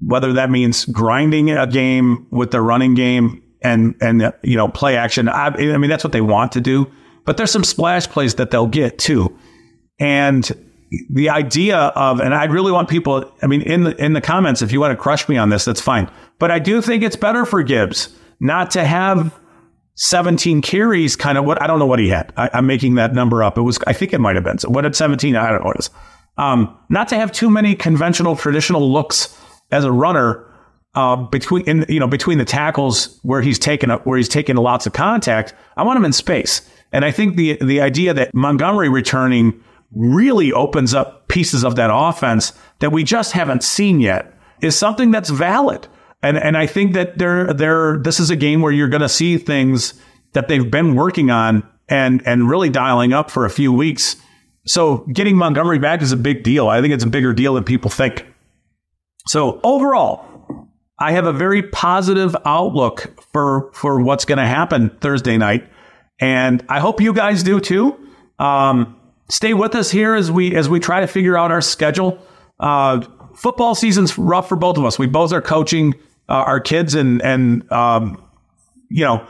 whether 0.01 0.33
that 0.33 0.49
means 0.49 0.85
grinding 0.85 1.49
a 1.51 1.67
game 1.67 2.27
with 2.31 2.51
the 2.51 2.61
running 2.61 2.95
game 2.95 3.41
and 3.61 3.95
and 4.01 4.33
you 4.43 4.57
know 4.57 4.67
play 4.67 4.97
action. 4.97 5.29
I, 5.29 5.47
I, 5.47 5.77
mean 5.77 5.89
that's 5.89 6.03
what 6.03 6.13
they 6.13 6.21
want 6.21 6.51
to 6.53 6.61
do, 6.61 6.91
but 7.25 7.37
there's 7.37 7.51
some 7.51 7.63
splash 7.63 8.07
plays 8.07 8.35
that 8.35 8.51
they'll 8.51 8.67
get 8.67 8.97
too, 8.97 9.37
and 9.99 10.49
the 11.09 11.29
idea 11.29 11.77
of 11.77 12.19
and 12.19 12.33
I 12.33 12.45
really 12.45 12.71
want 12.71 12.89
people. 12.89 13.31
I 13.41 13.47
mean 13.47 13.61
in 13.61 13.83
the 13.83 14.03
in 14.03 14.13
the 14.13 14.21
comments 14.21 14.61
if 14.61 14.71
you 14.71 14.79
want 14.79 14.91
to 14.91 15.01
crush 15.01 15.27
me 15.27 15.37
on 15.37 15.49
this, 15.49 15.65
that's 15.65 15.81
fine. 15.81 16.09
But 16.39 16.51
I 16.51 16.59
do 16.59 16.81
think 16.81 17.03
it's 17.03 17.15
better 17.15 17.45
for 17.45 17.63
Gibbs 17.63 18.15
not 18.39 18.71
to 18.71 18.83
have 18.83 19.37
17 19.95 20.61
carries. 20.61 21.15
Kind 21.15 21.37
of 21.37 21.45
what 21.45 21.61
I 21.61 21.67
don't 21.67 21.79
know 21.79 21.85
what 21.85 21.99
he 21.99 22.09
had. 22.09 22.33
I, 22.37 22.49
am 22.53 22.67
making 22.67 22.95
that 22.95 23.13
number 23.13 23.43
up. 23.43 23.57
It 23.57 23.61
was 23.61 23.79
I 23.87 23.93
think 23.93 24.13
it 24.13 24.19
might 24.19 24.35
have 24.35 24.43
been. 24.43 24.59
So 24.59 24.69
what 24.69 24.81
did 24.81 24.95
17? 24.95 25.35
I 25.35 25.49
don't 25.49 25.61
know 25.61 25.67
what 25.67 25.77
it 25.77 25.79
is. 25.79 25.89
Um, 26.37 26.77
not 26.89 27.07
to 27.09 27.15
have 27.15 27.31
too 27.31 27.49
many 27.49 27.75
conventional 27.75 28.35
traditional 28.35 28.91
looks 28.91 29.37
as 29.71 29.85
a 29.85 29.91
runner 29.91 30.45
uh, 30.95 31.15
between 31.15 31.63
in, 31.65 31.85
you 31.89 31.99
know 31.99 32.07
between 32.07 32.37
the 32.37 32.45
tackles 32.45 33.19
where 33.23 33.41
he's 33.41 33.59
taken 33.59 33.89
where 33.89 34.17
he's 34.17 34.29
taken 34.29 34.57
lots 34.57 34.85
of 34.87 34.93
contact. 34.93 35.53
I 35.77 35.83
want 35.83 35.97
him 35.97 36.05
in 36.05 36.13
space, 36.13 36.67
and 36.91 37.05
I 37.05 37.11
think 37.11 37.35
the 37.35 37.57
the 37.61 37.81
idea 37.81 38.13
that 38.13 38.33
Montgomery 38.33 38.89
returning 38.89 39.61
really 39.91 40.51
opens 40.51 40.93
up 40.93 41.27
pieces 41.27 41.63
of 41.63 41.75
that 41.75 41.89
offense 41.91 42.53
that 42.79 42.91
we 42.91 43.03
just 43.03 43.31
haven't 43.31 43.63
seen 43.63 43.99
yet 43.99 44.33
is 44.61 44.77
something 44.77 45.11
that's 45.11 45.29
valid. 45.29 45.87
And 46.23 46.37
and 46.37 46.57
I 46.57 46.67
think 46.67 46.93
that 46.93 47.17
they're 47.17 47.53
they're 47.53 47.97
this 47.97 48.19
is 48.19 48.29
a 48.29 48.35
game 48.35 48.61
where 48.61 48.71
you're 48.71 48.87
going 48.87 49.01
to 49.01 49.09
see 49.09 49.37
things 49.37 49.93
that 50.33 50.47
they've 50.47 50.69
been 50.69 50.95
working 50.95 51.29
on 51.29 51.67
and 51.87 52.25
and 52.25 52.49
really 52.49 52.69
dialing 52.69 53.13
up 53.13 53.29
for 53.29 53.45
a 53.45 53.49
few 53.49 53.71
weeks. 53.71 54.15
So 54.65 55.05
getting 55.13 55.37
Montgomery 55.37 55.77
back 55.77 56.01
is 56.01 56.11
a 56.11 56.17
big 56.17 56.43
deal. 56.43 56.67
I 56.67 56.81
think 56.81 56.93
it's 56.93 57.03
a 57.03 57.09
bigger 57.09 57.33
deal 57.33 57.53
than 57.53 57.63
people 57.63 57.91
think. 57.91 58.25
So 59.27 59.59
overall, 59.63 60.34
I 60.97 61.11
have 61.11 61.25
a 61.25 61.33
very 61.33 61.61
positive 61.61 62.35
outlook 62.45 63.13
for 63.33 63.71
for 63.73 64.01
what's 64.01 64.25
going 64.25 64.37
to 64.37 64.45
happen 64.45 64.89
Thursday 65.01 65.37
night, 65.37 65.69
and 66.19 66.63
I 66.69 66.79
hope 66.79 67.01
you 67.01 67.13
guys 67.13 67.43
do 67.43 67.59
too. 67.59 67.97
Um, 68.39 68.95
stay 69.29 69.53
with 69.53 69.75
us 69.75 69.91
here 69.91 70.15
as 70.15 70.31
we 70.31 70.55
as 70.55 70.69
we 70.69 70.79
try 70.79 71.01
to 71.01 71.07
figure 71.07 71.37
out 71.37 71.51
our 71.51 71.61
schedule. 71.61 72.19
Uh, 72.59 73.01
football 73.35 73.75
season's 73.75 74.17
rough 74.17 74.47
for 74.47 74.55
both 74.55 74.77
of 74.77 74.85
us. 74.85 74.97
We 74.97 75.07
both 75.07 75.33
are 75.33 75.41
coaching 75.41 75.95
uh, 76.29 76.33
our 76.33 76.59
kids, 76.61 76.95
and 76.95 77.21
and 77.21 77.69
um, 77.71 78.23
you 78.89 79.03
know, 79.03 79.27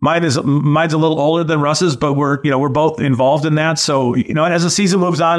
mine 0.00 0.24
is 0.24 0.40
mine's 0.42 0.92
a 0.92 0.98
little 0.98 1.20
older 1.20 1.44
than 1.44 1.60
Russ's, 1.60 1.96
but 1.96 2.14
we're 2.14 2.38
you 2.44 2.50
know 2.50 2.58
we're 2.58 2.68
both 2.68 3.00
involved 3.00 3.44
in 3.44 3.56
that. 3.56 3.78
So 3.78 4.14
you 4.14 4.34
know, 4.34 4.44
as 4.44 4.62
the 4.62 4.70
season 4.70 5.00
moves 5.00 5.20
on, 5.20 5.38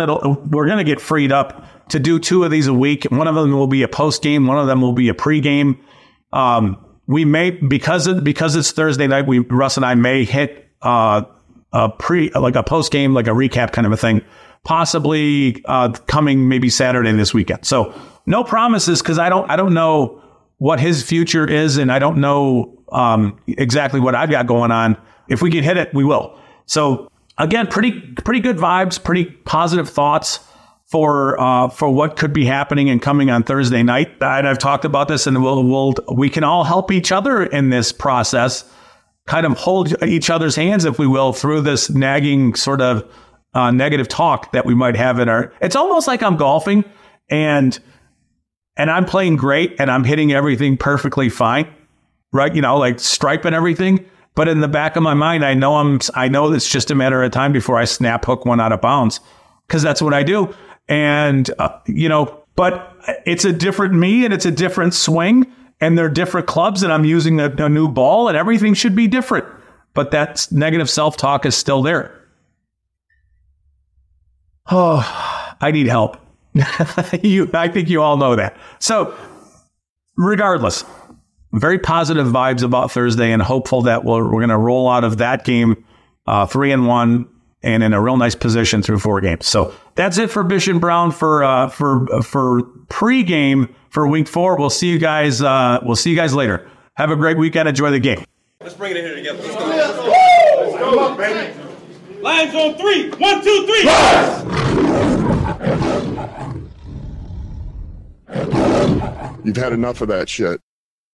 we're 0.50 0.66
going 0.66 0.78
to 0.78 0.84
get 0.84 1.00
freed 1.02 1.32
up 1.32 1.90
to 1.90 2.00
do 2.00 2.20
two 2.20 2.44
of 2.44 2.52
these 2.52 2.68
a 2.68 2.74
week. 2.74 3.06
One 3.06 3.28
of 3.28 3.36
them 3.36 3.52
will 3.52 3.68
be 3.68 3.84
a 3.84 3.88
post 3.88 4.22
game. 4.22 4.48
One 4.48 4.58
of 4.58 4.68
them 4.68 4.82
will 4.82 4.94
be 4.94 5.10
a 5.10 5.14
pregame. 5.14 5.80
Um, 6.32 6.78
we 7.08 7.26
may 7.26 7.52
because 7.52 8.08
because 8.22 8.56
it's 8.56 8.72
Thursday 8.72 9.08
night. 9.08 9.28
We 9.28 9.40
Russ 9.40 9.78
and 9.78 9.86
I 9.86 9.96
may 9.96 10.26
hit 10.26 10.70
uh, 10.82 11.24
a 11.74 11.90
pre 11.90 12.30
like 12.32 12.56
a 12.56 12.64
post 12.64 12.92
game 12.92 13.14
like 13.14 13.28
a 13.28 13.32
recap 13.32 13.72
kind 13.72 13.88
of 13.88 13.94
a 13.94 13.98
thing, 13.98 14.22
possibly 14.64 15.64
uh, 15.66 15.90
coming 16.08 16.48
maybe 16.48 16.70
Saturday 16.70 17.12
this 17.14 17.34
weekend. 17.34 17.66
So 17.66 17.94
no 18.26 18.44
promises 18.44 19.02
because 19.02 19.18
I 19.18 19.30
don't 19.30 19.50
I 19.50 19.56
don't 19.56 19.74
know 19.74 20.22
what 20.60 20.80
his 20.80 21.04
future 21.04 21.46
is 21.46 21.78
and 21.78 21.92
I 21.92 22.00
don't 22.00 22.18
know 22.18 22.80
um, 22.92 23.40
exactly 23.48 24.00
what 24.00 24.16
I've 24.16 24.30
got 24.30 24.48
going 24.48 24.72
on. 24.72 24.98
If 25.28 25.42
we 25.42 25.52
can 25.52 25.64
hit 25.64 25.78
it, 25.78 25.94
we 25.94 26.04
will. 26.04 26.40
So 26.66 27.10
again, 27.38 27.68
pretty 27.68 28.00
pretty 28.24 28.42
good 28.42 28.58
vibes, 28.58 29.04
pretty 29.04 29.26
positive 29.26 29.90
thoughts 29.90 30.40
for 30.86 31.40
uh, 31.40 31.70
for 31.70 31.90
what 31.90 32.18
could 32.18 32.34
be 32.34 32.46
happening 32.46 32.90
and 32.90 33.02
coming 33.02 33.30
on 33.30 33.44
Thursday 33.44 33.84
night. 33.84 34.12
And 34.22 34.48
I've 34.48 34.60
talked 34.60 34.86
about 34.86 35.08
this, 35.08 35.28
and 35.28 35.42
we'll, 35.42 35.64
we'll 35.64 35.94
we 36.14 36.30
can 36.30 36.44
all 36.44 36.64
help 36.64 36.92
each 36.92 37.12
other 37.12 37.44
in 37.44 37.70
this 37.70 37.92
process, 37.92 38.70
kind 39.28 39.46
of 39.46 39.58
hold 39.58 40.04
each 40.04 40.30
other's 40.30 40.56
hands, 40.56 40.86
if 40.86 41.00
we 41.00 41.08
will, 41.08 41.32
through 41.34 41.62
this 41.62 41.90
nagging 41.90 42.56
sort 42.56 42.82
of 42.82 43.10
uh, 43.54 43.72
negative 43.72 44.08
talk 44.08 44.52
that 44.52 44.66
we 44.66 44.76
might 44.76 44.96
have 44.96 45.20
in 45.20 45.30
our. 45.30 45.54
It's 45.62 45.76
almost 45.76 46.08
like 46.08 46.24
I'm 46.24 46.38
golfing, 46.38 46.84
and 47.30 47.80
and 48.78 48.90
I'm 48.90 49.06
playing 49.06 49.36
great, 49.36 49.76
and 49.80 49.92
I'm 49.92 50.04
hitting 50.04 50.32
everything 50.32 50.78
perfectly 50.78 51.30
fine, 51.30 51.68
right? 52.32 52.54
You 52.54 52.62
know, 52.62 52.78
like 52.78 53.00
striping 53.00 53.54
everything. 53.54 54.06
But 54.36 54.48
in 54.48 54.62
the 54.62 54.68
back 54.68 54.96
of 54.96 55.04
my 55.04 55.14
mind, 55.14 55.44
I 55.44 55.54
know 55.54 55.76
I'm. 55.76 56.00
I 56.16 56.28
know 56.28 56.52
it's 56.54 56.70
just 56.70 56.92
a 56.92 56.96
matter 56.96 57.22
of 57.24 57.32
time 57.32 57.52
before 57.52 57.78
I 57.78 57.86
snap 57.86 58.26
hook 58.26 58.46
one 58.46 58.62
out 58.62 58.72
of 58.72 58.82
bounds 58.82 59.20
because 59.68 59.84
that's 59.84 60.02
what 60.02 60.14
I 60.14 60.24
do. 60.24 60.54
And, 60.88 61.50
uh, 61.60 61.80
you 61.86 62.10
know, 62.10 62.44
but 62.56 62.98
it's 63.26 63.46
a 63.46 63.54
different 63.54 63.94
me 63.94 64.26
and 64.26 64.34
it's 64.34 64.46
a 64.46 64.52
different 64.52 64.96
swing 64.96 65.46
and 65.80 65.98
they're 65.98 66.10
different 66.10 66.48
clubs 66.48 66.84
and 66.84 66.92
I'm 66.92 67.06
using 67.06 67.40
a, 67.40 67.50
a 67.50 67.70
new 67.70 67.88
ball 67.88 68.28
and 68.28 68.36
everything 68.36 68.74
should 68.74 68.96
be 68.96 69.08
different. 69.08 69.46
But 69.94 70.12
that 70.12 70.48
negative 70.52 70.90
self 70.90 71.16
talk 71.16 71.46
is 71.46 71.56
still 71.56 71.84
there. 71.84 72.20
Oh, 74.70 75.56
I 75.62 75.72
need 75.72 75.88
help. 75.88 76.18
you, 77.24 77.50
I 77.54 77.68
think 77.68 77.90
you 77.90 78.02
all 78.02 78.18
know 78.18 78.36
that. 78.36 78.58
So, 78.80 79.16
regardless, 80.18 80.84
very 81.54 81.80
positive 81.80 82.28
vibes 82.28 82.64
about 82.64 82.92
Thursday 82.92 83.32
and 83.32 83.42
hopeful 83.42 83.84
that 83.84 84.04
we're, 84.04 84.24
we're 84.24 84.40
going 84.40 84.50
to 84.50 84.58
roll 84.58 84.90
out 84.90 85.04
of 85.04 85.18
that 85.18 85.46
game 85.46 85.86
uh, 86.28 86.46
three 86.46 86.72
and 86.72 86.88
one 86.88 87.28
and 87.62 87.84
in 87.84 87.94
a 87.94 88.02
real 88.02 88.18
nice 88.18 88.36
position 88.36 88.82
through 88.82 89.00
four 89.00 89.22
games. 89.22 89.48
So 89.48 89.74
that's 89.96 90.18
it 90.18 90.30
for 90.30 90.44
Bish 90.44 90.68
and 90.68 90.80
Brown 90.80 91.12
for 91.12 91.44
uh, 91.44 91.70
for 91.70 92.06
for 92.22 92.64
pregame 92.88 93.74
for 93.90 94.08
Week 94.08 94.28
Four. 94.28 94.58
We'll 94.58 94.70
see 94.70 94.90
you 94.90 95.00
guys. 95.00 95.42
Uh, 95.42 95.80
we'll 95.84 95.96
see 95.96 96.10
you 96.10 96.16
guys 96.16 96.34
later. 96.34 96.70
Have 96.96 97.12
a 97.12 97.16
great 97.16 97.38
weekend. 97.38 97.68
Enjoy 97.68 97.92
the 97.92 98.00
game. 98.00 98.24
Let's 98.62 98.76
bring 98.76 98.92
it 98.92 98.98
in 98.98 99.06
here 99.06 99.16
together. 99.16 99.42
Let's 99.42 99.56
go. 99.56 100.12
Let's 100.62 100.78
go, 100.78 101.16
baby. 101.16 102.22
Lions 102.22 102.56
on 102.56 102.76
three. 102.76 103.10
One, 103.12 103.44
two, 103.44 103.66
three. 103.66 104.69
You've 109.44 109.58
had 109.58 109.74
enough 109.74 110.02
of 110.02 110.10
that 110.10 110.30
shit. 110.30 110.62